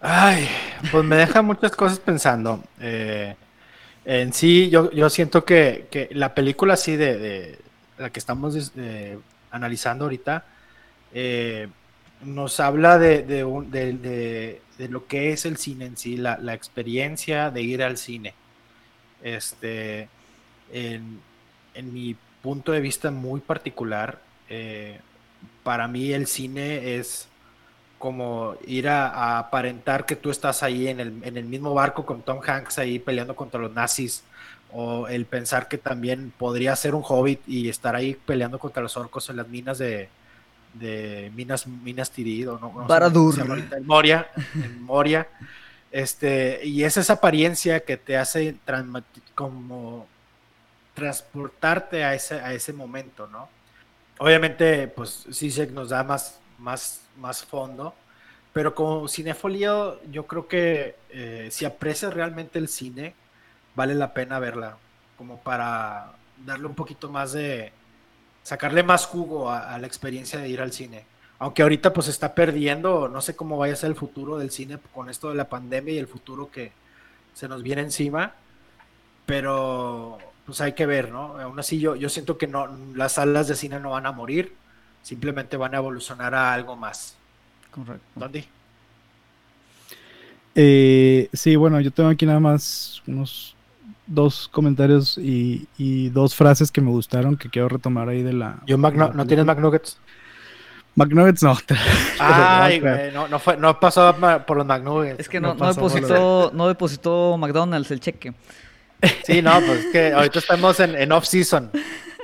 [0.00, 0.46] Ay,
[0.90, 2.62] pues me deja muchas cosas pensando.
[2.80, 3.34] Eh,
[4.04, 7.58] en sí, yo, yo siento que, la película así de,
[7.98, 9.18] la que estamos eh,
[9.50, 10.44] analizando ahorita,
[12.22, 17.82] nos habla de, de, lo que es el cine en sí, la, experiencia de ir
[17.82, 18.34] al cine.
[19.22, 20.08] Este,
[20.72, 21.20] en,
[21.74, 25.00] mi punto de vista muy particular, eh,
[25.62, 27.28] para mí el cine es
[27.98, 32.22] como ir a, aparentar que tú estás ahí en el, en el mismo barco con
[32.22, 34.24] Tom Hanks ahí peleando contra los nazis,
[34.72, 38.96] o el pensar que también podría ser un hobbit y estar ahí peleando contra los
[38.96, 40.08] orcos en las minas de,
[40.74, 42.86] de Minas, Minas Tirith, no,
[43.76, 45.28] en Moria, en Moria.
[45.90, 48.56] Este, y es esa apariencia que te hace
[49.34, 50.06] como
[50.94, 53.48] transportarte a ese, a ese momento, ¿no?
[54.18, 57.94] Obviamente, pues sí se nos da más, más, más fondo,
[58.52, 63.14] pero como cinefolio, yo creo que eh, si aprecias realmente el cine,
[63.78, 64.76] vale la pena verla,
[65.16, 66.12] como para
[66.44, 67.72] darle un poquito más de,
[68.42, 71.04] sacarle más jugo a, la experiencia de ir al cine.
[71.38, 74.78] Aunque ahorita pues está perdiendo, no sé cómo vaya a ser el futuro del cine
[74.92, 76.72] con esto de la pandemia y el futuro que
[77.34, 78.34] se nos viene encima,
[79.26, 81.38] pero pues hay que ver, ¿no?
[81.38, 82.66] Aún así yo, yo siento que no,
[82.96, 84.54] las salas de cine no van a morir,
[85.02, 87.16] simplemente van a evolucionar a algo más.
[87.70, 88.02] Correcto.
[88.16, 88.48] ¿Dónde?
[90.56, 93.54] Eh, sí, bueno, yo tengo aquí nada más unos
[94.08, 98.58] dos comentarios y, dos frases que me gustaron que quiero retomar ahí de la.
[98.66, 99.98] Yo ¿No tienes McNuggets?
[100.94, 101.56] McNuggets no.
[102.18, 104.14] Ay, güey, no, no, fue, no pasó
[104.46, 105.20] por los McNuggets.
[105.20, 108.34] Es que no, no, depositó, no depositó McDonald's el cheque.
[109.24, 111.70] Sí, no, pues es que ahorita estamos en, en off-season.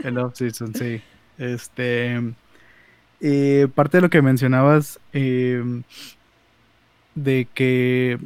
[0.02, 1.00] En off-season, sí.
[1.38, 2.20] Este.
[3.20, 5.62] Eh, parte de lo que mencionabas eh,
[7.14, 8.18] de que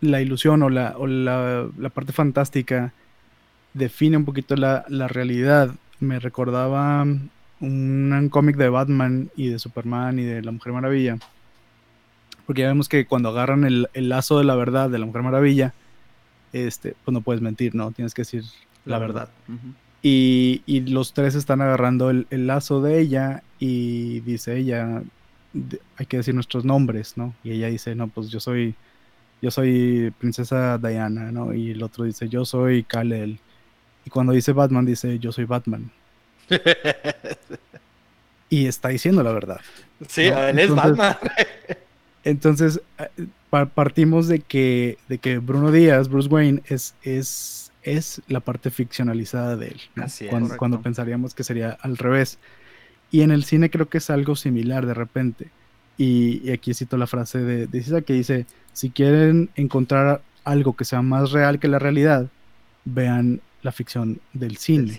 [0.00, 2.92] la ilusión o la, o la, parte fantástica
[3.74, 5.74] define un poquito la, realidad.
[6.00, 7.04] Me recordaba
[7.60, 11.18] un, cómic de Batman y de Superman y de la Mujer Maravilla.
[12.46, 15.74] Porque ya vemos que cuando agarran el, lazo de la verdad de la Mujer Maravilla,
[16.52, 17.90] este, pues no puedes mentir, ¿no?
[17.90, 18.44] Tienes que decir
[18.84, 19.28] la, verdad.
[20.02, 25.02] y, los tres están agarrando el, lazo de ella y dice ella,
[25.96, 27.34] hay que decir nuestros nombres, ¿no?
[27.44, 28.74] Y ella dice, no, pues yo soy
[29.40, 31.54] yo soy princesa Diana, ¿no?
[31.54, 33.38] Y el otro dice, yo soy Kal-El.
[34.04, 35.90] Y cuando dice Batman, dice, yo soy Batman.
[38.50, 39.60] y está diciendo la verdad.
[40.08, 41.16] Sí, él es Batman.
[42.24, 48.40] entonces, eh, partimos de que, de que Bruno Díaz, Bruce Wayne, es, es, es la
[48.40, 49.80] parte ficcionalizada de él.
[49.96, 52.38] Así cuando, cuando pensaríamos que sería al revés.
[53.10, 55.50] Y en el cine creo que es algo similar de repente.
[55.98, 61.02] Y, aquí cito la frase de, de que dice, si quieren encontrar algo que sea
[61.02, 62.28] más real que la realidad,
[62.84, 64.96] vean la ficción del cine.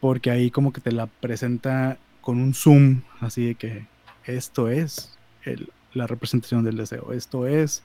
[0.00, 3.86] Porque ahí como que te la presenta con un zoom, así de que
[4.24, 5.16] esto es
[5.94, 7.82] la representación del deseo, esto es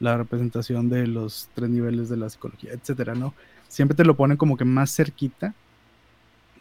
[0.00, 3.34] la representación de los tres niveles de la psicología, etcétera, ¿no?
[3.68, 5.54] Siempre te lo ponen como que más cerquita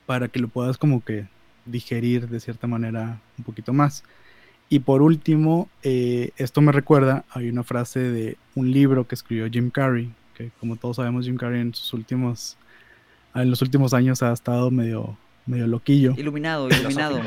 [0.05, 1.27] para que lo puedas como que
[1.65, 4.03] digerir de cierta manera un poquito más.
[4.69, 9.49] Y por último, eh, esto me recuerda, hay una frase de un libro que escribió
[9.49, 12.57] Jim Carrey, que como todos sabemos Jim Carrey en sus últimos,
[13.33, 16.13] en los últimos años ha estado medio, medio loquillo.
[16.17, 17.21] Iluminado, iluminado.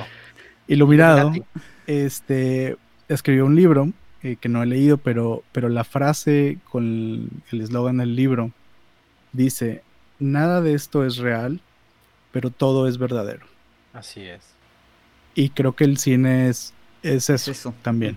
[0.68, 1.32] iluminado.
[1.86, 2.76] Este,
[3.08, 3.90] escribió un libro
[4.22, 8.52] eh, que no he leído, pero, pero la frase con el eslogan del libro
[9.32, 9.82] dice,
[10.18, 11.60] nada de esto es real,
[12.32, 13.46] pero todo es verdadero.
[13.94, 14.42] Así es.
[15.34, 18.16] Y creo que el cine es es eso, también.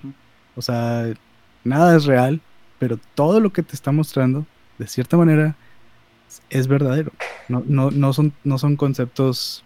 [0.56, 1.14] O sea,
[1.64, 2.42] nada es real,
[2.80, 4.46] pero todo lo que te está mostrando,
[4.78, 5.56] de cierta manera,
[6.50, 7.12] es verdadero.
[7.48, 9.64] No, no, no, son, no son conceptos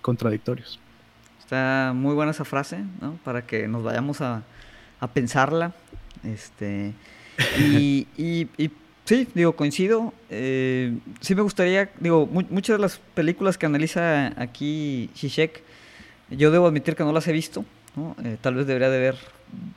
[0.00, 0.78] contradictorios.
[1.40, 3.18] Está muy buena esa frase, ¿no?
[3.24, 4.42] Para que nos vayamos a,
[5.00, 5.72] a pensarla.
[6.24, 6.92] Este,
[7.58, 8.70] y, y,
[9.04, 10.12] sí, digo, coincido.
[10.30, 15.62] Eh, sí me gustaría, digo, muchas de las películas que analiza aquí Shishek,
[16.30, 17.64] yo debo admitir que no las he visto.
[18.24, 19.16] Eh, tal vez debería de haber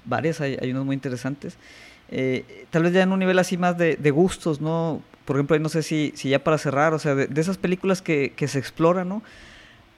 [0.05, 1.57] varias, hay, hay unas muy interesantes.
[2.09, 5.01] Eh, tal vez ya en un nivel así más de, gustos, ¿no?
[5.26, 8.34] Por ejemplo, no sé si, si ya para cerrar, o sea, de, esas películas que,
[8.47, 9.24] se exploran, ¿no?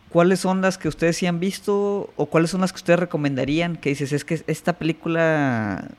[0.10, 3.76] ¿Cuáles son las que ustedes sí han visto o cuáles son las que ustedes recomendarían?
[3.76, 5.90] Que dices, es que esta película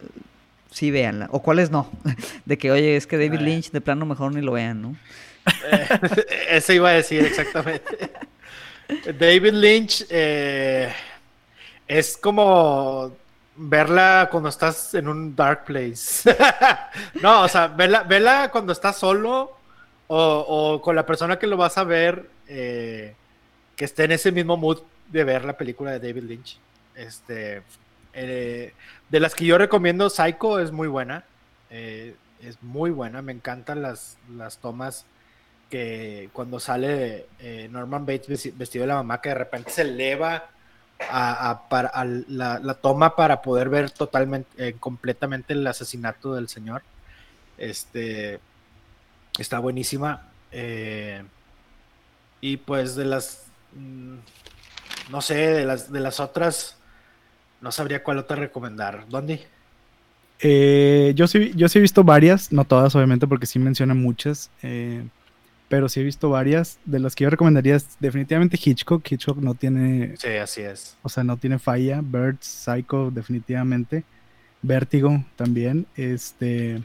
[0.70, 1.28] sí véanla.
[1.30, 1.90] O cuáles no.
[2.46, 4.96] De que, oye, es que David Lynch de plano mejor ni lo vean, ¿no?
[5.70, 5.88] Eh,
[6.50, 8.10] eso iba a decir exactamente.
[9.18, 10.90] David Lynch eh,
[11.88, 13.16] es como
[13.56, 16.30] verla cuando estás en un dark place.
[17.22, 19.56] no, o sea, verla, verla cuando estás solo
[20.06, 23.14] o, con la persona que lo vas a ver eh,
[23.74, 24.78] que esté en ese mismo mood
[25.08, 26.58] de ver la película de David Lynch.
[26.94, 27.62] Este,
[28.12, 28.72] eh,
[29.08, 31.24] de las que yo recomiendo, Psycho es muy buena.
[31.70, 33.22] Eh, es muy buena.
[33.22, 35.06] Me encantan las, las tomas
[35.70, 37.26] que cuando sale
[37.70, 40.48] Norman Bates vestido de la mamá, que de repente se eleva
[41.00, 41.62] a,
[42.28, 46.82] la, toma para poder ver totalmente, completamente el asesinato del señor.
[47.56, 48.40] Este,
[49.38, 50.22] Está buenísima.
[50.50, 51.22] Eh,
[52.40, 53.46] y pues de las.
[53.74, 54.16] Mm,
[55.10, 56.76] no sé, de las, de las otras.
[57.60, 59.06] No sabría cuál otra recomendar.
[59.08, 59.46] ¿Dónde?
[60.40, 64.50] Eh, yo, sí, yo sí he visto varias, no todas obviamente porque sí mencionan muchas,
[64.62, 65.04] eh,
[65.68, 66.78] pero sí he visto varias.
[66.84, 69.06] De las que yo recomendaría es definitivamente Hitchcock.
[69.10, 70.16] Hitchcock no tiene...
[70.16, 70.96] Sí, así es.
[71.02, 72.00] O sea, no tiene falla.
[72.02, 74.04] Birds, Psycho definitivamente.
[74.62, 75.86] Vértigo también.
[75.96, 76.82] Este...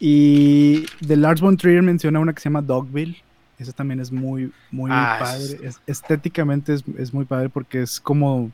[0.00, 3.22] Y de Lars von Trier menciona una que se llama Dogville.
[3.58, 5.70] Esa también es muy, muy ah, padre.
[5.86, 8.50] estéticamente es, muy padre porque es como,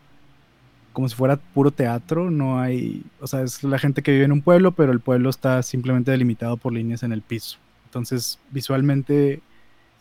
[0.92, 2.30] como si fuera puro teatro.
[2.30, 5.30] No hay, o sea, es la gente que vive en un pueblo, pero el pueblo
[5.30, 7.58] está simplemente delimitado por líneas en el piso.
[7.91, 9.41] Entonces, visualmente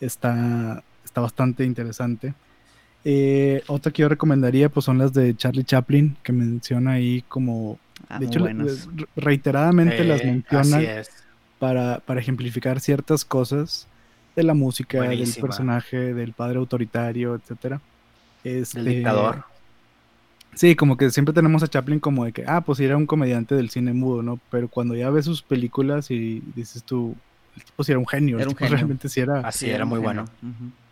[0.00, 2.34] está, está bastante interesante.
[3.04, 7.80] Eh, otra que yo recomendaría pues son las de Charlie Chaplin, que menciona ahí como...
[8.08, 8.46] Ah, de hecho,
[9.16, 10.80] reiteradamente las menciona
[11.58, 13.88] para, ejemplificar ciertas cosas
[14.36, 17.80] de la música, del personaje, del padre autoritario, etcétera.
[18.44, 19.44] Este, dictador.
[20.54, 23.54] Sí, como que siempre tenemos a Chaplin como de que, ah, pues era un comediante
[23.54, 24.40] del cine mudo, ¿no?
[24.50, 27.16] Pero cuando ya ves sus películas y dices tú,
[27.56, 28.76] el tipo sí era un genio, era un genio.
[28.76, 29.40] realmente sí era.
[29.40, 30.26] Así era muy bueno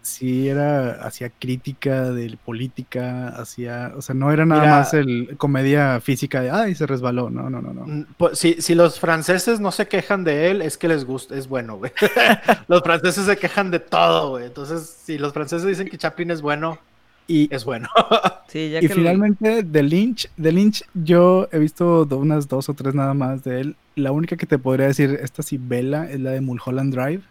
[0.09, 6.01] sí era, hacía crítica de política, hacía, o sea, no era nada más el comedia
[6.01, 7.87] física de, ay, se resbaló, no, no, no, no.
[7.87, 11.37] Mm, pues, si, si los franceses no se quejan de él, es que les gusta,
[11.37, 11.93] es bueno, güey.
[12.69, 14.47] los franceses se quejan de todo, güey.
[14.47, 16.79] Entonces, si los franceses dicen que Chaplin es bueno,
[17.27, 17.89] y es bueno.
[18.49, 22.95] sí, ya y finalmente, de Lynch, de Lynch, yo he visto unas dos o tres
[22.95, 23.77] nada más de él.
[23.99, 27.23] La única que te podría decir, esta sí, vela, es la de Mulholland Drive.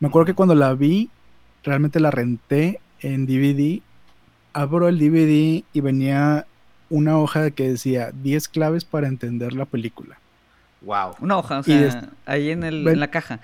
[0.00, 1.10] Me acuerdo que cuando la vi,
[1.62, 3.80] realmente la renté en DVD.
[4.52, 6.46] Abro el DVD y venía
[6.90, 10.18] una hoja que decía 10 claves para entender la película.
[10.82, 11.14] Wow.
[11.20, 13.40] Una hoja, o sea, ahí en, el, en la caja.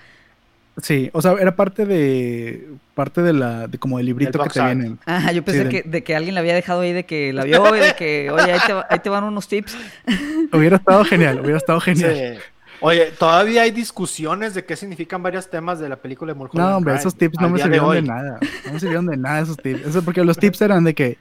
[0.81, 4.63] Sí, o sea, era parte de parte de la de como el librito que te
[4.63, 4.97] viene.
[5.05, 7.75] Ah, yo pensé que de que alguien la había dejado ahí de que la vio
[7.75, 9.77] y de que, oye, ahí te, ahí te van unos tips.
[10.53, 12.15] Hubiera estado genial, hubiera estado genial.
[12.15, 12.41] Sí.
[12.81, 16.77] Oye, todavía hay discusiones de qué significan varios temas de la película de Mulholland No,
[16.77, 18.39] hombre, esos tips no me sirvieron de, nada.
[18.65, 19.85] No me sirvieron de nada esos tips.
[19.85, 21.17] Eso porque los tips eran de que,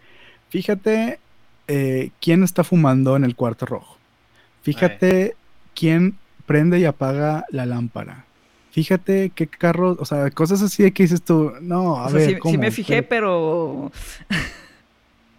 [0.50, 1.18] fíjate
[1.66, 3.96] eh, quién está fumando en el cuarto rojo.
[4.62, 5.34] Fíjate
[5.74, 8.24] quién prende y apaga la lámpara.
[8.78, 12.30] Fíjate qué carro, o sea, cosas así de que dices tú, no, a ver.
[12.30, 13.90] Sí, sí me fijé, pero...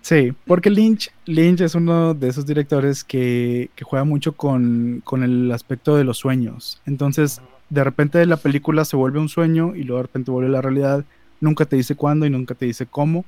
[0.02, 5.96] Sí, porque Lynch, Lynch es uno de esos directores que, juega mucho con, el aspecto
[5.96, 6.82] de los sueños.
[6.86, 10.62] Entonces, de repente la película se vuelve un sueño y luego de repente vuelve la
[10.62, 11.06] realidad.
[11.40, 13.24] Nunca te dice cuándo y nunca te dice cómo.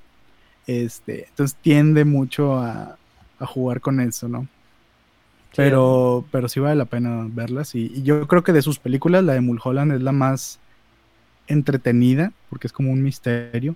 [0.68, 2.98] Este, entonces tiende mucho a,
[3.42, 4.48] jugar con eso, ¿no?
[5.56, 7.76] Pero, pero sí vale la pena verlas.
[7.76, 10.60] Y, y, yo creo que de sus películas, la de Mulholland es la más
[11.48, 13.76] entretenida, porque es como un misterio.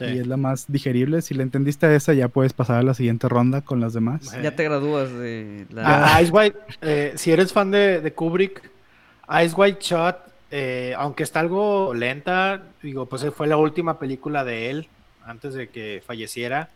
[0.00, 1.20] Y es la más digerible.
[1.20, 4.34] Si le entendiste a esa, ya puedes pasar a la siguiente ronda con las demás.
[4.42, 6.16] Ya te gradúas de la...
[6.16, 8.70] Ah, Ice White, eh, si eres fan de, Kubrick,
[9.44, 10.16] Ice White Shot,
[10.50, 14.88] eh, aunque está algo lenta, digo, pues fue la última película de él
[15.26, 16.70] antes de que falleciera.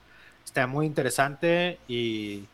[0.45, 2.45] Está muy interesante y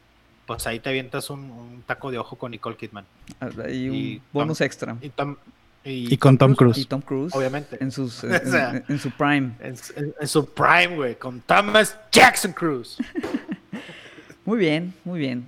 [0.47, 3.05] pues ahí te avientas un, taco de ojo con Nicole Kidman.
[3.41, 4.97] Ah, y un bonus extra.
[5.85, 6.79] Y, con Tom Cruise.
[6.79, 7.35] Y Tom Cruise.
[7.35, 7.77] Obviamente.
[7.81, 9.53] En, sus, en, su prime.
[9.61, 11.15] En, su prime, güey.
[11.17, 12.99] Con Thomas Jackson Cruise.
[14.45, 15.45] muy bien, muy bien.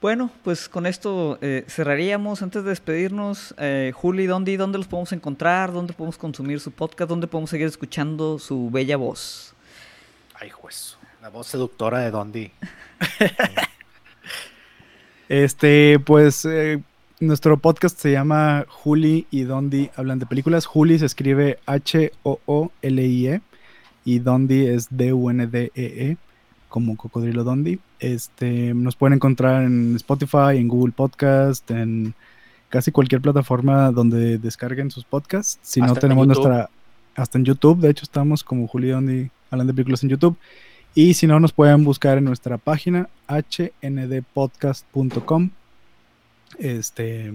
[0.00, 2.42] Bueno, pues con esto eh, cerraríamos.
[2.42, 5.72] Antes de despedirnos, eh, Juli, ¿dónde, ¿dónde los podemos encontrar?
[5.72, 7.08] ¿Dónde podemos consumir su podcast?
[7.08, 9.54] ¿Dónde podemos seguir escuchando su bella voz?
[10.34, 10.96] Ay, juez.
[11.22, 12.52] La voz seductora de Dondi.
[15.28, 16.44] este, pues...
[16.44, 16.82] Eh,
[17.18, 20.66] nuestro podcast se llama Juli y Dondi hablan de películas.
[20.66, 23.40] Juli se escribe H-O-O-L-I-E
[24.04, 26.18] y Dondi es D-U-N-D-E-E.
[26.68, 27.78] como Cocodrilo Dondi.
[28.00, 32.14] Este, nos pueden encontrar en Spotify, en Google Podcast, en
[32.68, 35.58] casi cualquier plataforma donde descarguen sus podcasts.
[35.62, 36.68] Si no tenemos nuestra,
[37.14, 40.36] hasta en YouTube, de hecho estamos como Julio Dondi hablando de películas en YouTube.
[40.96, 45.50] Y si no, nos pueden buscar en nuestra página hndpodcast.com.
[46.58, 47.34] Este,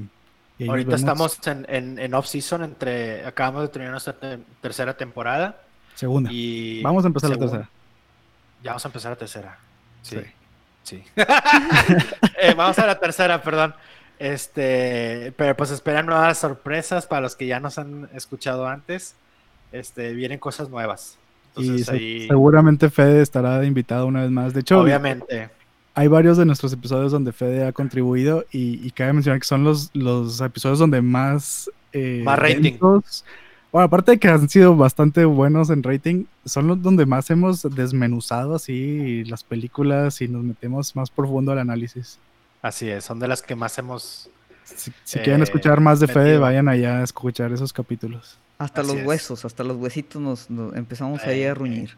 [0.68, 4.16] Ahorita estamos en, en, off-season, entre acabamos de terminar nuestra
[4.62, 5.62] tercera temporada.
[5.94, 6.32] Segunda.
[6.34, 7.70] Y vamos a empezar la tercera.
[8.64, 9.60] Ya vamos a empezar la tercera.
[10.02, 10.18] Sí.
[10.82, 11.04] Sí.
[12.44, 13.76] Eh, vamos a la tercera, perdón.
[14.18, 19.14] Este, pero pues esperan nuevas sorpresas para los que ya nos han escuchado antes.
[19.72, 21.20] Este, vienen cosas nuevas.
[21.58, 24.54] Y seguramente Fede estará invitado una vez más.
[24.54, 25.50] De hecho, obviamente
[25.94, 29.90] hay varios de nuestros episodios donde Fede ha contribuido y, cabe mencionar que son los,
[29.94, 31.70] los episodios donde más...
[31.94, 32.78] Eh, más rating.
[32.80, 37.64] bueno, aparte de que han sido bastante buenos en rating, son los donde más hemos
[37.64, 42.18] desmenuzado así las películas y nos metemos más profundo al análisis.
[42.62, 44.30] Así es, son de las que más hemos...
[44.64, 48.38] Si, quieren escuchar más de Fede, vayan allá a escuchar esos capítulos.
[48.58, 51.98] Hasta los huesos, hasta los huesitos nos, empezamos ahí a ruñir.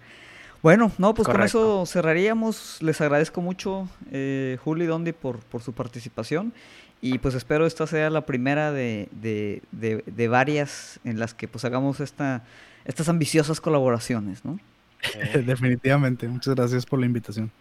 [0.62, 2.82] Bueno, no, pues con eso cerraríamos.
[2.82, 6.54] Les agradezco mucho, eh, Julio y Dondi, por, por su participación.
[7.02, 12.00] Y pues espero esta sea la primera de, de, varias en las que pues hagamos
[12.00, 12.44] esta,
[12.86, 14.58] estas ambiciosas colaboraciones, ¿no?
[15.46, 16.30] Definitivamente.
[16.30, 17.52] Muchas gracias por la invitación.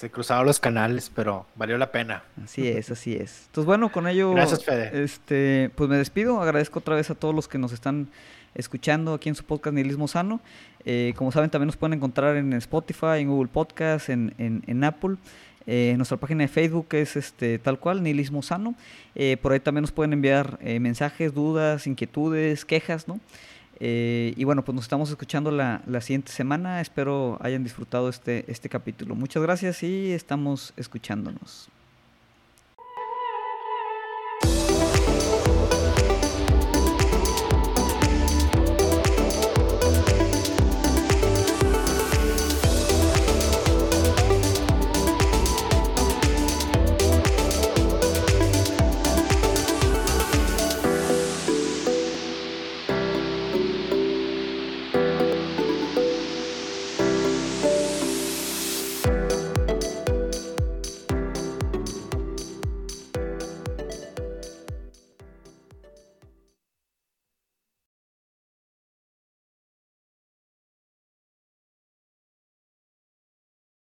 [0.00, 2.22] Se cruzaron los canales, pero valió la pena.
[2.42, 3.42] Así es, así es.
[3.48, 4.32] Entonces, bueno, con ello.
[4.32, 5.04] Gracias, Fede.
[5.04, 6.40] Este, pues me despido.
[6.40, 8.08] Agradezco otra vez a todos los que nos están
[8.54, 10.40] escuchando aquí en su podcast Nihilismo Sano.
[10.86, 15.16] Eh, como saben, también nos pueden encontrar en Spotify, en Google Podcast, en, en, Apple.
[15.66, 18.76] Eh, nuestra página de Facebook es este tal cual, Nihilismo Sano.
[19.14, 23.20] Eh, por ahí también nos pueden enviar mensajes, dudas, inquietudes, quejas, ¿no?
[23.80, 26.80] Y bueno, pues nos estamos escuchando la, la, siguiente semana.
[26.80, 29.14] Espero hayan disfrutado este, este capítulo.
[29.14, 31.70] Muchas gracias y estamos escuchándonos.